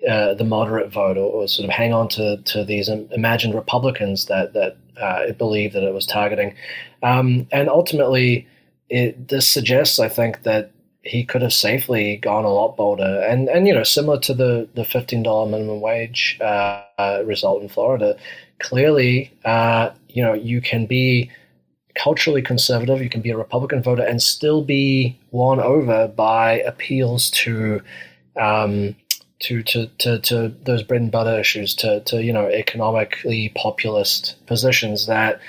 uh, 0.09 0.33
the 0.35 0.44
moderate 0.44 0.90
vote 0.90 1.18
or, 1.18 1.31
or, 1.31 1.46
sort 1.46 1.68
of 1.68 1.70
hang 1.70 1.92
on 1.92 2.09
to, 2.09 2.38
to 2.38 2.64
these 2.64 2.88
imagined 2.88 3.55
Republicans 3.55 4.24
that 4.26 4.55
that 4.55 4.79
uh, 5.00 5.20
it 5.29 5.37
believed 5.37 5.74
that 5.74 5.83
it 5.83 5.92
was 5.92 6.07
targeting, 6.07 6.55
um, 7.03 7.46
and 7.53 7.68
ultimately 7.68 8.46
it, 8.90 9.29
this 9.29 9.48
suggests, 9.48 9.98
I 9.98 10.09
think, 10.09 10.42
that 10.42 10.72
he 11.03 11.24
could 11.24 11.40
have 11.40 11.53
safely 11.53 12.16
gone 12.16 12.44
a 12.44 12.50
lot 12.50 12.76
bolder, 12.76 13.24
and 13.26 13.48
and 13.48 13.66
you 13.66 13.72
know, 13.72 13.85
similar 13.85 14.20
to 14.20 14.35
the 14.35 14.68
the 14.74 14.85
fifteen 14.85 15.22
dollar 15.22 15.48
minimum 15.48 15.81
wage 15.81 16.37
uh, 16.40 16.83
uh, 16.98 17.22
result 17.24 17.62
in 17.62 17.68
Florida, 17.68 18.18
clearly, 18.59 19.33
uh, 19.44 19.90
you 20.09 20.22
know, 20.22 20.35
you 20.35 20.61
can 20.61 20.87
be 20.87 21.31
culturally 21.94 22.42
conservative, 22.42 23.03
you 23.03 23.09
can 23.09 23.22
be 23.22 23.31
a 23.31 23.37
Republican 23.37 23.83
voter, 23.83 24.03
and 24.03 24.22
still 24.22 24.62
be 24.62 25.18
won 25.31 25.61
over 25.61 26.09
by 26.09 26.61
appeals 26.61 27.31
to. 27.31 27.81
Um, 28.37 28.96
to, 29.40 29.62
to, 29.62 29.87
to, 30.00 30.18
to 30.18 30.55
those 30.64 30.83
bread 30.83 31.00
and 31.00 31.11
butter 31.11 31.40
issues, 31.40 31.74
to, 31.76 32.00
to 32.00 32.22
you 32.22 32.31
know 32.31 32.48
economically 32.48 33.50
populist 33.57 34.37
positions 34.44 35.07
that 35.07 35.40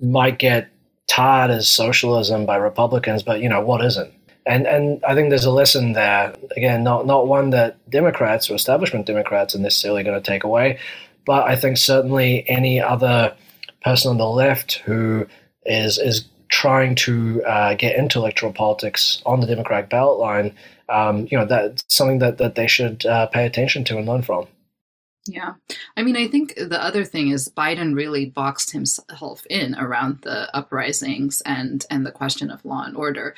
might 0.00 0.38
get 0.38 0.70
tarred 1.06 1.50
as 1.50 1.68
socialism 1.68 2.46
by 2.46 2.56
Republicans, 2.56 3.22
but 3.22 3.40
you 3.40 3.48
know 3.48 3.60
what 3.60 3.84
isn't? 3.84 4.12
And 4.46 4.66
and 4.66 5.02
I 5.04 5.14
think 5.14 5.30
there's 5.30 5.44
a 5.44 5.50
lesson 5.50 5.92
there. 5.92 6.34
Again, 6.56 6.84
not 6.84 7.06
not 7.06 7.26
one 7.26 7.50
that 7.50 7.78
Democrats 7.90 8.50
or 8.50 8.54
establishment 8.54 9.06
Democrats 9.06 9.54
are 9.54 9.58
necessarily 9.58 10.02
going 10.02 10.20
to 10.20 10.30
take 10.30 10.44
away, 10.44 10.78
but 11.24 11.44
I 11.44 11.56
think 11.56 11.78
certainly 11.78 12.48
any 12.48 12.80
other 12.80 13.34
person 13.82 14.10
on 14.10 14.18
the 14.18 14.28
left 14.28 14.74
who 14.84 15.26
is 15.64 15.98
is 15.98 16.26
trying 16.48 16.94
to 16.94 17.42
uh, 17.44 17.74
get 17.74 17.96
into 17.96 18.18
electoral 18.18 18.52
politics 18.52 19.22
on 19.26 19.40
the 19.40 19.46
Democratic 19.46 19.90
ballot 19.90 20.18
line, 20.18 20.54
um, 20.88 21.26
you 21.30 21.38
know, 21.38 21.44
that's 21.44 21.84
something 21.88 22.18
that, 22.20 22.38
that 22.38 22.54
they 22.54 22.66
should 22.66 23.04
uh, 23.06 23.26
pay 23.26 23.46
attention 23.46 23.82
to 23.84 23.98
and 23.98 24.06
learn 24.06 24.22
from. 24.22 24.46
Yeah. 25.26 25.54
I 25.96 26.02
mean, 26.02 26.16
I 26.16 26.28
think 26.28 26.54
the 26.54 26.82
other 26.82 27.04
thing 27.04 27.28
is 27.30 27.48
Biden 27.48 27.94
really 27.94 28.26
boxed 28.26 28.72
himself 28.72 29.46
in 29.48 29.74
around 29.74 30.20
the 30.22 30.54
uprisings 30.54 31.40
and 31.46 31.84
and 31.90 32.04
the 32.04 32.12
question 32.12 32.50
of 32.50 32.64
law 32.64 32.84
and 32.84 32.96
order. 32.96 33.34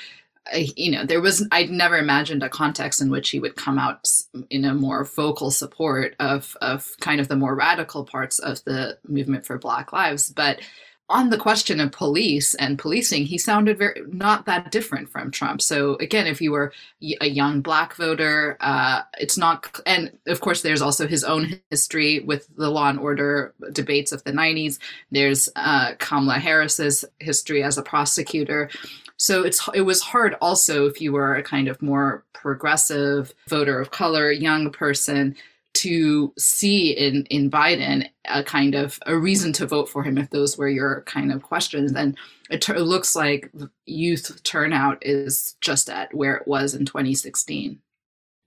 I, 0.52 0.68
you 0.76 0.90
know, 0.90 1.04
there 1.04 1.20
was 1.20 1.46
I'd 1.52 1.70
never 1.70 1.96
imagined 1.96 2.42
a 2.42 2.48
context 2.48 3.00
in 3.00 3.10
which 3.10 3.30
he 3.30 3.38
would 3.38 3.56
come 3.56 3.78
out 3.78 4.08
in 4.50 4.64
a 4.64 4.74
more 4.74 5.04
vocal 5.04 5.50
support 5.50 6.16
of 6.18 6.56
of 6.60 6.90
kind 7.00 7.20
of 7.20 7.28
the 7.28 7.36
more 7.36 7.54
radical 7.54 8.04
parts 8.04 8.38
of 8.40 8.62
the 8.64 8.98
movement 9.06 9.46
for 9.46 9.58
Black 9.58 9.92
Lives, 9.92 10.30
but 10.30 10.60
on 11.08 11.30
the 11.30 11.38
question 11.38 11.78
of 11.78 11.92
police 11.92 12.54
and 12.56 12.78
policing, 12.78 13.26
he 13.26 13.38
sounded 13.38 13.78
very 13.78 14.02
not 14.08 14.44
that 14.46 14.72
different 14.72 15.08
from 15.08 15.30
Trump. 15.30 15.62
So 15.62 15.94
again, 15.96 16.26
if 16.26 16.40
you 16.40 16.50
were 16.50 16.72
a 17.20 17.28
young 17.28 17.60
black 17.60 17.94
voter, 17.94 18.56
uh, 18.60 19.02
it's 19.18 19.38
not. 19.38 19.80
And 19.86 20.18
of 20.26 20.40
course, 20.40 20.62
there's 20.62 20.82
also 20.82 21.06
his 21.06 21.22
own 21.22 21.60
history 21.70 22.20
with 22.20 22.48
the 22.56 22.70
law 22.70 22.88
and 22.88 22.98
order 22.98 23.54
debates 23.72 24.10
of 24.10 24.24
the 24.24 24.32
'90s. 24.32 24.78
There's 25.12 25.48
uh, 25.54 25.92
Kamala 25.98 26.40
Harris's 26.40 27.04
history 27.20 27.62
as 27.62 27.78
a 27.78 27.82
prosecutor. 27.82 28.68
So 29.16 29.44
it's 29.44 29.68
it 29.74 29.82
was 29.82 30.02
hard 30.02 30.36
also 30.40 30.86
if 30.86 31.00
you 31.00 31.12
were 31.12 31.36
a 31.36 31.42
kind 31.42 31.68
of 31.68 31.80
more 31.80 32.24
progressive 32.32 33.32
voter 33.48 33.80
of 33.80 33.92
color, 33.92 34.32
young 34.32 34.70
person 34.70 35.36
to 35.76 36.32
see 36.38 36.90
in 36.90 37.24
in 37.26 37.50
Biden 37.50 38.08
a 38.28 38.42
kind 38.42 38.74
of 38.74 38.98
a 39.06 39.16
reason 39.16 39.52
to 39.54 39.66
vote 39.66 39.88
for 39.88 40.02
him 40.02 40.18
if 40.18 40.30
those 40.30 40.58
were 40.58 40.68
your 40.68 41.02
kind 41.02 41.32
of 41.32 41.42
questions 41.42 41.92
then 41.92 42.16
it, 42.50 42.60
t- 42.62 42.72
looks 42.74 43.14
like 43.14 43.50
youth 43.86 44.42
turnout 44.42 44.98
is 45.02 45.56
just 45.60 45.88
at 45.88 46.12
where 46.14 46.36
it 46.36 46.46
was 46.46 46.74
in 46.74 46.84
2016 46.84 47.78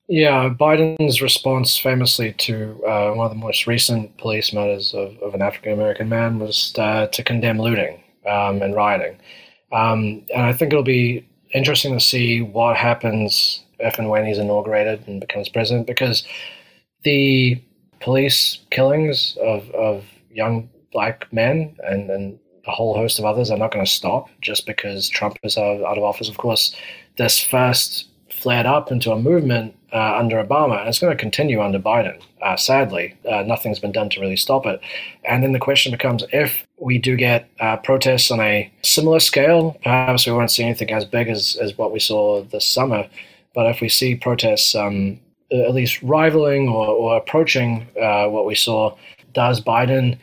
yeah 0.08 0.50
biden's 0.50 1.22
response 1.22 1.78
famously 1.78 2.34
to 2.34 2.82
uh, 2.86 3.12
one 3.12 3.26
of 3.26 3.32
the 3.32 3.38
most 3.38 3.68
recent 3.68 4.16
police 4.18 4.54
murders 4.54 4.94
of, 4.94 5.18
of 5.20 5.34
an 5.34 5.42
african 5.42 5.74
american 5.74 6.10
man 6.10 6.40
was 6.40 6.74
uh, 6.78 7.08
to 7.08 7.24
condemn 7.24 7.60
looting 7.60 8.04
um, 8.28 8.62
and 8.62 8.76
rioting. 8.76 9.18
Um, 9.72 10.24
and 10.34 10.44
i 10.44 10.54
think 10.54 10.74
it'll 10.74 10.84
be 10.84 11.26
interesting 11.54 11.94
to 11.94 12.04
see 12.04 12.42
what 12.42 12.76
happens 12.76 13.64
if 13.80 13.98
and 13.98 14.10
when 14.10 14.26
he's 14.26 14.38
inaugurated 14.38 15.08
and 15.08 15.22
becomes 15.22 15.50
president 15.50 15.88
because 15.88 16.26
the 17.04 17.62
police 18.00 18.60
killings 18.72 19.38
of, 19.42 19.70
of 19.72 20.06
young 20.32 20.70
black 20.92 21.32
men 21.32 21.76
and, 21.84 22.10
and 22.10 22.40
a 22.68 22.72
whole 22.72 22.96
host 22.96 23.20
of 23.20 23.26
others 23.26 23.52
are 23.52 23.58
not 23.58 23.72
going 23.72 23.86
to 23.86 23.92
stop 23.92 24.30
just 24.42 24.66
because 24.66 25.10
Trump 25.10 25.38
is 25.44 25.58
out, 25.58 25.82
of 25.82 26.04
office. 26.04 26.30
Of 26.30 26.38
course, 26.38 26.76
this 27.18 27.40
first 27.40 28.08
flared 28.32 28.66
up 28.66 28.92
into 28.92 29.12
a 29.12 29.20
movement 29.20 29.76
uh, 29.92 30.18
under 30.18 30.42
Obama, 30.42 30.80
and 30.80 30.88
it's 30.88 31.00
going 31.00 31.16
to 31.16 31.20
continue 31.20 31.62
under 31.62 31.80
Biden. 31.80 32.22
Uh, 32.42 32.56
sadly, 32.56 33.18
uh, 33.30 33.42
nothing's 33.42 33.80
been 33.80 33.92
done 33.92 34.10
to 34.12 34.22
really 34.22 34.36
stop 34.36 34.66
it. 34.66 34.80
And 35.26 35.44
then 35.44 35.52
the 35.52 35.60
question 35.60 35.92
becomes 35.92 36.24
if 36.32 36.66
we 36.78 36.98
do 37.00 37.16
get 37.16 37.50
uh, 37.60 37.78
protests 37.78 38.32
on 38.32 38.40
a 38.40 38.72
similar 38.84 39.20
scale, 39.20 39.78
perhaps 39.84 40.26
we 40.26 40.32
won't 40.32 40.52
see 40.52 40.64
anything 40.64 40.92
as 40.92 41.06
big 41.06 41.28
as, 41.28 41.58
as 41.60 41.78
what 41.78 41.92
we 41.92 42.00
saw 42.00 42.44
this 42.44 42.66
summer, 42.66 43.10
but 43.56 43.66
if 43.66 43.82
we 43.82 43.90
see 43.90 44.16
protests 44.16 44.76
um, 44.76 45.20
at 45.52 45.74
least 45.74 46.02
rivaling 46.04 46.70
or, 46.70 46.88
or 46.88 47.18
approaching 47.18 47.88
uh, 48.02 48.28
what 48.28 48.46
we 48.46 48.56
saw. 48.56 48.96
Does 49.34 49.62
Biden 49.62 50.18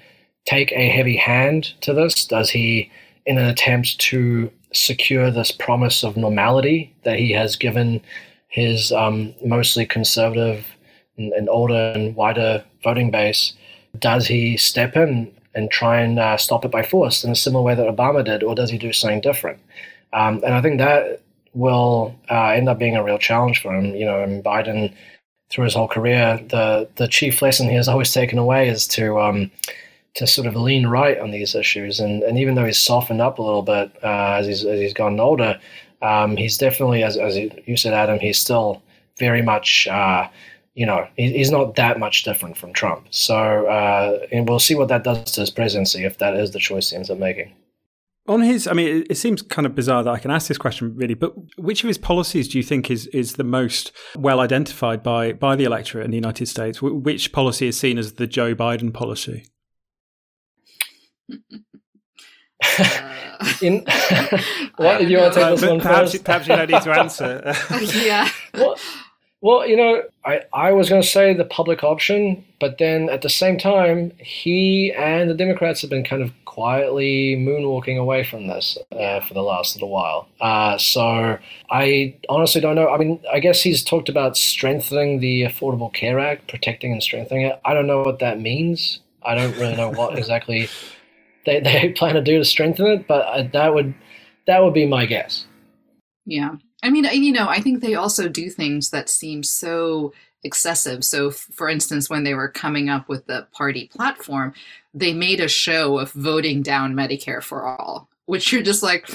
take 0.45 0.73
a 0.73 0.89
heavy 0.89 1.17
hand 1.17 1.75
to 1.83 1.93
this? 1.93 2.27
Does 2.27 2.51
he 2.51 2.91
in 3.27 3.39
an 3.39 3.47
attempt 3.47 3.99
to 3.99 4.51
secure 4.73 5.31
this 5.31 5.51
promise 5.51 6.05
of 6.05 6.17
normality 6.17 6.95
that 7.03 7.19
he 7.19 7.33
has 7.33 7.57
given 7.57 8.01
his 8.49 8.93
um, 8.93 9.35
mostly 9.45 9.85
conservative 9.85 10.67
and, 11.17 11.33
and, 11.33 11.49
older 11.49 11.93
and 11.95 12.15
wider 12.15 12.65
voting 12.85 13.11
base, 13.11 13.53
does 13.99 14.27
he 14.27 14.57
step 14.57 14.97
in 14.97 15.31
and 15.55 15.71
try 15.71 16.01
and 16.01 16.19
uh, 16.19 16.37
stop 16.37 16.65
it 16.65 16.71
by 16.71 16.83
force 16.83 17.25
in 17.25 17.31
a 17.31 17.37
similar 17.37 17.65
way 17.65 17.75
that 17.75 17.87
Obama 17.87 18.25
did, 18.25 18.43
or 18.43 18.55
does 18.55 18.71
he 18.71 18.79
do 18.79 18.93
something 18.93 19.21
different? 19.21 19.59
Um, 20.13 20.43
and 20.45 20.55
I 20.55 20.63
think 20.63 20.79
that 20.79 21.23
will 21.55 22.15
uh, 22.31 22.49
end 22.49 22.69
up 22.69 22.79
being 22.79 22.97
a 22.97 23.03
real 23.03 23.19
challenge 23.19 23.63
for 23.63 23.75
him. 23.75 23.95
You 23.95 24.05
know, 24.05 24.23
and 24.23 24.45
Biden, 24.45 24.95
through 25.51 25.65
his 25.65 25.75
whole 25.75 25.89
career, 25.89 26.41
the 26.49 26.89
the 26.97 27.09
chief 27.09 27.43
lesson 27.43 27.69
he 27.69 27.77
has 27.77 27.89
always 27.89 28.13
taken 28.13 28.39
away 28.39 28.69
is 28.69 28.87
to 28.89 29.21
um, 29.21 29.51
to 30.15 30.27
sort 30.27 30.47
of 30.47 30.57
lean 30.57 30.87
right 30.87 31.19
on 31.19 31.31
these 31.31 31.55
issues. 31.55 32.01
And 32.01 32.23
and 32.23 32.39
even 32.39 32.55
though 32.55 32.65
he's 32.65 32.79
softened 32.79 33.21
up 33.21 33.39
a 33.39 33.43
little 33.43 33.63
bit 33.63 33.93
uh, 34.03 34.37
as 34.39 34.47
he's 34.47 34.65
as 34.65 34.81
he's 34.81 34.95
gotten 34.95 35.21
older, 35.21 35.61
um, 36.03 36.37
he's 36.37 36.59
definitely, 36.59 37.03
as 37.03 37.17
as 37.17 37.37
you 37.37 37.77
said, 37.77 37.93
Adom, 37.93 38.21
he's 38.21 38.39
still 38.39 38.83
very 39.19 39.43
much. 39.43 39.87
Uh, 39.89 40.29
you 40.75 40.85
know, 40.85 41.09
he's 41.17 41.51
not 41.51 41.75
that 41.77 41.99
much 41.99 42.23
different 42.23 42.55
from 42.59 42.71
Trump. 42.75 43.07
So, 43.09 43.67
uh, 43.67 44.27
and 44.31 44.47
we'll 44.47 44.59
see 44.59 44.75
what 44.75 44.89
that 44.89 45.05
does 45.05 45.33
to 45.33 45.41
his 45.41 45.49
presidency 45.49 46.05
if 46.05 46.19
that 46.19 46.37
is 46.37 46.51
the 46.51 46.59
choice 46.59 46.91
he 46.91 46.97
ends 46.97 47.09
up 47.09 47.17
making. 47.17 47.55
On 48.29 48.41
his, 48.41 48.67
I 48.67 48.73
mean, 48.73 49.05
it, 49.09 49.17
seems 49.17 49.43
kind 49.43 49.67
of 49.67 49.75
bizarre 49.75 50.03
that 50.03 50.11
I 50.11 50.19
can 50.19 50.31
ask 50.31 50.49
this 50.49 50.59
question, 50.59 50.95
really. 50.97 51.15
But 51.15 51.35
which 51.59 51.85
of 51.85 51.89
his 51.89 51.99
policies 51.99 52.49
do 52.49 52.59
you 52.59 52.65
think 52.65 52.91
is 52.91 53.07
is 53.09 53.35
the 53.35 53.45
most 53.45 53.93
well 54.17 54.41
identified 54.41 55.03
by 55.03 55.33
by 55.33 55.55
the 55.57 55.65
electorate 55.65 56.05
in 56.05 56.11
the 56.11 56.17
United 56.17 56.47
States? 56.47 56.83
Which 56.83 57.33
policy 57.33 57.69
is 57.69 57.79
seen 57.79 57.99
as 57.99 58.15
the 58.15 58.27
Joe 58.27 58.55
Biden 58.55 58.93
policy? 58.93 59.47
Uh, 62.79 63.53
in, 63.61 63.85
what 64.77 64.99
did 64.99 65.11
you 65.11 65.19
want 65.19 65.35
to 65.35 65.41
take 65.41 65.47
uh, 65.47 65.51
this 65.51 65.63
one 65.63 65.81
perhaps, 65.81 66.13
first? 66.13 66.25
perhaps 66.25 66.49
you 66.49 66.57
don't 66.57 66.71
need 66.71 66.83
to 66.83 66.91
answer. 66.91 67.55
yeah. 67.95 68.29
Well, 68.55 68.77
well, 69.41 69.67
you 69.69 69.77
know, 69.77 70.03
I, 70.25 70.43
I 70.53 70.73
was 70.73 70.89
going 70.91 71.03
to 71.03 71.09
say 71.09 71.35
the 71.35 71.45
public 71.45 71.85
option, 71.85 72.45
but 72.61 72.79
then 72.79 73.09
at 73.11 73.23
the 73.23 73.31
same 73.31 73.59
time, 73.59 74.13
he 74.19 74.93
and 74.99 75.31
the 75.31 75.35
Democrats 75.35 75.83
have 75.83 75.91
been 75.91 76.05
kind 76.05 76.23
of 76.23 76.33
quietly 76.45 77.37
moonwalking 77.39 77.99
away 77.99 78.25
from 78.25 78.49
this 78.49 78.79
uh, 78.93 79.21
for 79.21 79.35
the 79.35 79.43
last 79.43 79.77
little 79.77 79.91
while. 79.91 80.29
Uh, 80.41 80.79
so 80.79 81.39
I 81.71 82.17
honestly 82.29 82.61
don't 82.61 82.77
know. 82.77 82.89
I 82.91 82.99
mean, 82.99 83.21
I 83.33 83.41
guess 83.41 83.63
he's 83.63 83.85
talked 83.85 84.09
about 84.09 84.37
strengthening 84.37 85.21
the 85.21 85.43
Affordable 85.45 85.93
Care 85.95 86.19
Act, 86.21 86.49
protecting 86.49 86.93
and 86.93 87.03
strengthening 87.03 87.43
it. 87.47 87.61
I 87.65 87.75
don't 87.75 87.87
know 87.87 88.03
what 88.03 88.21
that 88.21 88.41
means. 88.41 89.01
I 89.25 89.37
don't 89.37 89.57
really 89.57 89.77
know 89.77 89.91
what 89.91 90.15
exactly 90.19 90.69
they, 91.47 91.61
they 91.61 91.91
plan 91.91 92.15
to 92.17 92.23
do 92.23 92.39
to 92.39 92.45
strengthen 92.45 92.87
it, 92.87 93.09
but 93.09 93.23
uh, 93.27 93.45
that 93.53 93.75
would 93.75 93.95
that 94.47 94.63
would 94.65 94.75
be 94.75 94.87
my 94.87 95.07
guess. 95.07 95.47
Yeah. 96.27 96.57
I 96.87 96.91
mean, 96.91 97.05
you 97.05 97.33
know, 97.33 97.49
I 97.49 97.61
think 97.61 97.81
they 97.81 97.97
also 97.97 98.29
do 98.29 98.49
things 98.49 98.91
that 98.91 99.09
seem 99.09 99.43
so 99.43 100.13
excessive. 100.45 101.05
So, 101.05 101.33
for 101.33 101.69
instance, 101.69 102.09
when 102.09 102.23
they 102.23 102.35
were 102.35 102.49
coming 102.49 102.89
up 102.89 103.09
with 103.09 103.27
the 103.27 103.49
party 103.53 103.89
platform, 103.89 104.55
they 104.95 105.13
made 105.13 105.41
a 105.41 105.49
show 105.49 105.99
of 105.99 106.13
voting 106.13 106.63
down 106.63 106.95
Medicare 106.95 107.43
for 107.43 107.67
all, 107.67 108.09
which 108.27 108.53
you're 108.53 108.63
just 108.63 108.85
like, 108.85 109.11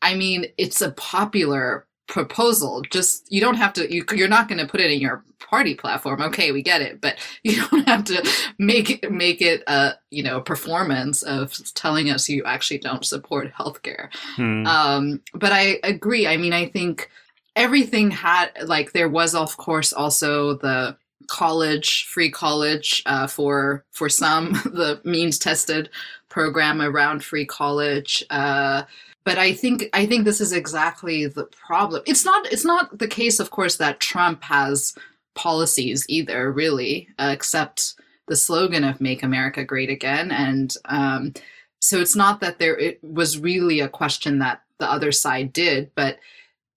I 0.00 0.14
mean, 0.14 0.46
it's 0.56 0.80
a 0.80 0.92
popular 0.92 1.86
proposal 2.10 2.82
just 2.90 3.32
you 3.32 3.40
don't 3.40 3.54
have 3.54 3.72
to 3.72 3.92
you, 3.92 4.04
you're 4.12 4.28
not 4.28 4.48
going 4.48 4.58
to 4.58 4.66
put 4.66 4.80
it 4.80 4.90
in 4.90 5.00
your 5.00 5.24
party 5.38 5.74
platform 5.74 6.20
okay 6.20 6.50
we 6.50 6.60
get 6.60 6.82
it 6.82 7.00
but 7.00 7.16
you 7.44 7.64
don't 7.70 7.88
have 7.88 8.04
to 8.04 8.28
make 8.58 8.90
it 8.90 9.12
make 9.12 9.40
it 9.40 9.62
a 9.68 9.92
you 10.10 10.22
know 10.22 10.38
a 10.38 10.42
performance 10.42 11.22
of 11.22 11.52
telling 11.74 12.10
us 12.10 12.28
you 12.28 12.44
actually 12.44 12.78
don't 12.78 13.06
support 13.06 13.52
healthcare 13.54 14.12
hmm. 14.34 14.66
um 14.66 15.20
but 15.34 15.52
i 15.52 15.78
agree 15.84 16.26
i 16.26 16.36
mean 16.36 16.52
i 16.52 16.66
think 16.66 17.08
everything 17.54 18.10
had 18.10 18.50
like 18.64 18.90
there 18.92 19.08
was 19.08 19.34
of 19.34 19.56
course 19.56 19.92
also 19.92 20.54
the 20.54 20.96
college 21.28 22.06
free 22.06 22.30
college 22.30 23.04
uh, 23.06 23.26
for 23.26 23.84
for 23.92 24.08
some 24.08 24.52
the 24.64 25.00
means 25.04 25.38
tested 25.38 25.88
program 26.28 26.82
around 26.82 27.22
free 27.22 27.46
college 27.46 28.24
uh, 28.30 28.82
but 29.24 29.38
I 29.38 29.52
think 29.52 29.84
I 29.92 30.06
think 30.06 30.24
this 30.24 30.40
is 30.40 30.52
exactly 30.52 31.26
the 31.26 31.44
problem. 31.44 32.02
It's 32.06 32.24
not 32.24 32.46
it's 32.52 32.64
not 32.64 32.98
the 32.98 33.08
case, 33.08 33.40
of 33.40 33.50
course, 33.50 33.76
that 33.76 34.00
Trump 34.00 34.42
has 34.44 34.94
policies 35.34 36.04
either, 36.08 36.50
really, 36.50 37.08
uh, 37.18 37.30
except 37.32 37.94
the 38.28 38.36
slogan 38.36 38.84
of 38.84 39.00
"Make 39.00 39.22
America 39.22 39.64
Great 39.64 39.90
Again," 39.90 40.30
and 40.30 40.74
um, 40.86 41.34
so 41.80 42.00
it's 42.00 42.16
not 42.16 42.40
that 42.40 42.58
there 42.58 42.78
it 42.78 42.98
was 43.02 43.38
really 43.38 43.80
a 43.80 43.88
question 43.88 44.38
that 44.38 44.62
the 44.78 44.90
other 44.90 45.12
side 45.12 45.52
did, 45.52 45.90
but 45.94 46.18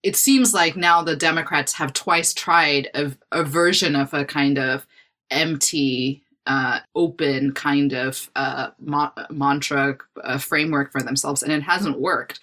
it 0.02 0.16
seems 0.16 0.52
like 0.52 0.76
now 0.76 1.02
the 1.02 1.16
Democrats 1.16 1.72
have 1.72 1.94
twice 1.94 2.34
tried 2.34 2.90
a, 2.94 3.10
a 3.32 3.42
version 3.42 3.96
of 3.96 4.12
a 4.12 4.24
kind 4.24 4.58
of 4.58 4.86
empty 5.30 6.23
uh, 6.46 6.80
open 6.94 7.52
kind 7.52 7.92
of 7.92 8.30
uh, 8.36 8.70
ma- 8.78 9.12
mantra 9.30 9.96
uh, 10.22 10.38
framework 10.38 10.92
for 10.92 11.02
themselves, 11.02 11.42
and 11.42 11.52
it 11.52 11.62
hasn't 11.62 12.00
worked. 12.00 12.40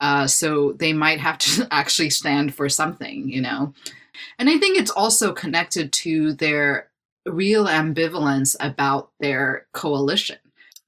Uh, 0.00 0.26
so 0.26 0.72
they 0.72 0.92
might 0.92 1.20
have 1.20 1.38
to 1.38 1.66
actually 1.70 2.10
stand 2.10 2.54
for 2.54 2.68
something, 2.68 3.28
you 3.28 3.40
know. 3.40 3.72
And 4.38 4.48
I 4.48 4.58
think 4.58 4.78
it's 4.78 4.90
also 4.90 5.32
connected 5.32 5.92
to 5.92 6.32
their 6.34 6.88
real 7.26 7.66
ambivalence 7.66 8.56
about 8.60 9.10
their 9.20 9.66
coalition. 9.72 10.38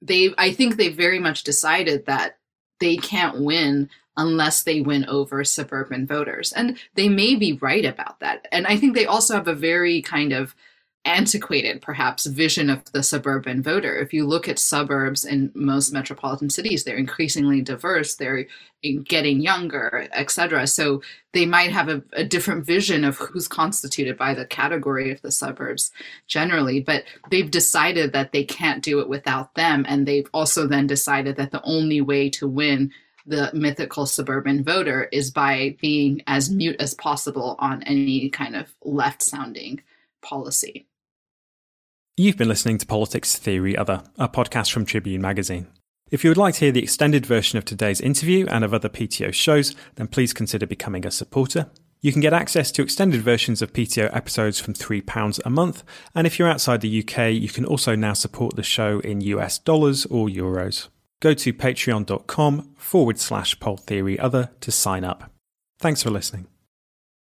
They, 0.03 0.35
I 0.37 0.53
think, 0.53 0.77
they 0.77 0.89
very 0.89 1.19
much 1.19 1.45
decided 1.45 2.07
that 2.07 2.39
they 2.81 2.97
can't 2.97 3.41
win 3.41 3.89
unless 4.17 4.63
they 4.63 4.81
win 4.81 5.05
over 5.07 5.43
suburban 5.45 6.07
voters, 6.07 6.53
and 6.53 6.79
they 6.95 7.09
may 7.09 7.35
be 7.35 7.55
right 7.55 7.85
about 7.85 8.21
that. 8.21 8.47
And 8.53 8.67
I 8.67 8.77
think 8.77 8.95
they 8.95 9.07
also 9.07 9.35
have 9.35 9.49
a 9.49 9.55
very 9.55 10.03
kind 10.03 10.33
of 10.33 10.55
antiquated, 11.05 11.83
perhaps, 11.83 12.27
vision 12.27 12.71
of 12.71 12.83
the 12.93 13.03
suburban 13.03 13.63
voter. 13.63 13.95
If 13.97 14.13
you 14.13 14.27
look 14.27 14.49
at 14.49 14.59
suburbs 14.59 15.25
in 15.25 15.53
most 15.55 15.93
metropolitan 15.93 16.51
cities, 16.51 16.85
they're 16.85 16.97
increasingly 16.97 17.61
diverse, 17.61 18.15
they're 18.15 18.47
getting 19.05 19.41
younger, 19.41 20.09
etc. 20.13 20.67
So 20.67 21.03
they 21.33 21.47
might 21.47 21.73
have 21.73 21.89
a, 21.89 22.03
a, 22.13 22.25
different 22.25 22.67
vision 22.67 23.05
of 23.05 23.17
who's 23.17 23.49
constituted 23.49 24.19
by 24.19 24.35
the 24.35 24.45
category 24.45 25.11
of 25.11 25.23
the 25.23 25.31
suburbs 25.31 25.91
generally, 26.27 26.81
but 26.81 27.05
they've 27.31 27.51
decided 27.51 28.13
that 28.13 28.33
they 28.33 28.45
can't 28.45 28.83
do 28.83 29.01
it 29.01 29.09
without 29.09 29.55
them. 29.55 29.87
And 29.89 30.07
they've 30.07 30.29
also 30.35 30.67
then 30.67 30.87
decided 30.87 31.37
that 31.37 31.51
the 31.51 31.63
only 31.65 32.01
way 32.01 32.29
to 32.31 32.47
win 32.47 32.93
the 33.27 33.51
mythical 33.55 34.05
suburban 34.05 34.63
voter 34.63 35.09
is 35.11 35.31
by 35.31 35.77
being 35.81 36.23
as 36.27 36.51
mute 36.51 36.77
as 36.79 36.95
possible 36.95 37.57
on 37.59 37.83
any 37.85 38.29
kind 38.29 38.55
of 38.55 38.75
left 38.83 39.23
sounding 39.23 39.81
policy. 40.21 40.87
You've 42.17 42.37
been 42.37 42.49
listening 42.49 42.79
to 42.79 42.87
Politics 42.87 43.37
Theory 43.37 43.77
Other, 43.77 44.05
a 44.21 44.29
podcast 44.29 44.71
from 44.71 44.87
Tribune 44.87 45.21
Magazine. 45.21 45.67
If 46.13 46.23
you 46.23 46.31
would 46.31 46.37
like 46.37 46.55
to 46.55 46.61
hear 46.61 46.71
the 46.71 46.83
extended 46.85 47.27
version 47.27 47.59
of 47.59 47.65
today's 47.65 48.01
interview 48.01 48.47
and 48.47 48.63
of 48.63 48.73
other 48.73 48.89
PTO 48.89 49.35
shows, 49.35 49.75
then 49.97 50.07
please 50.07 50.33
consider 50.33 50.65
becoming 50.65 51.05
a 51.05 51.11
supporter. 51.11 51.71
You 52.03 52.13
can 52.13 52.21
get 52.21 52.33
access 52.33 52.71
to 52.71 52.83
extended 52.83 53.21
versions 53.21 53.63
of 53.63 53.73
PTO 53.73 54.15
episodes 54.15 54.61
from 54.61 54.75
£3 54.75 55.41
a 55.45 55.51
month, 55.51 55.83
and 56.15 56.25
if 56.25 56.39
you're 56.39 56.49
outside 56.49 56.83
the 56.83 57.01
UK, 57.03 57.33
you 57.33 57.49
can 57.49 57.65
also 57.65 57.97
now 57.97 58.13
support 58.13 58.55
the 58.55 58.63
show 58.63 59.01
in 59.01 59.21
US 59.21 59.59
dollars 59.59 60.07
or 60.07 60.29
euros. 60.29 60.87
Go 61.19 61.35
to 61.35 61.53
patreon.com 61.53 62.75
forward 62.77 63.19
slash 63.19 63.59
pol 63.59 63.77
theory 63.77 64.21
other 64.21 64.51
to 64.61 64.71
sign 64.71 65.03
up. 65.03 65.33
Thanks 65.81 66.05
for 66.05 66.11
listening. 66.11 66.47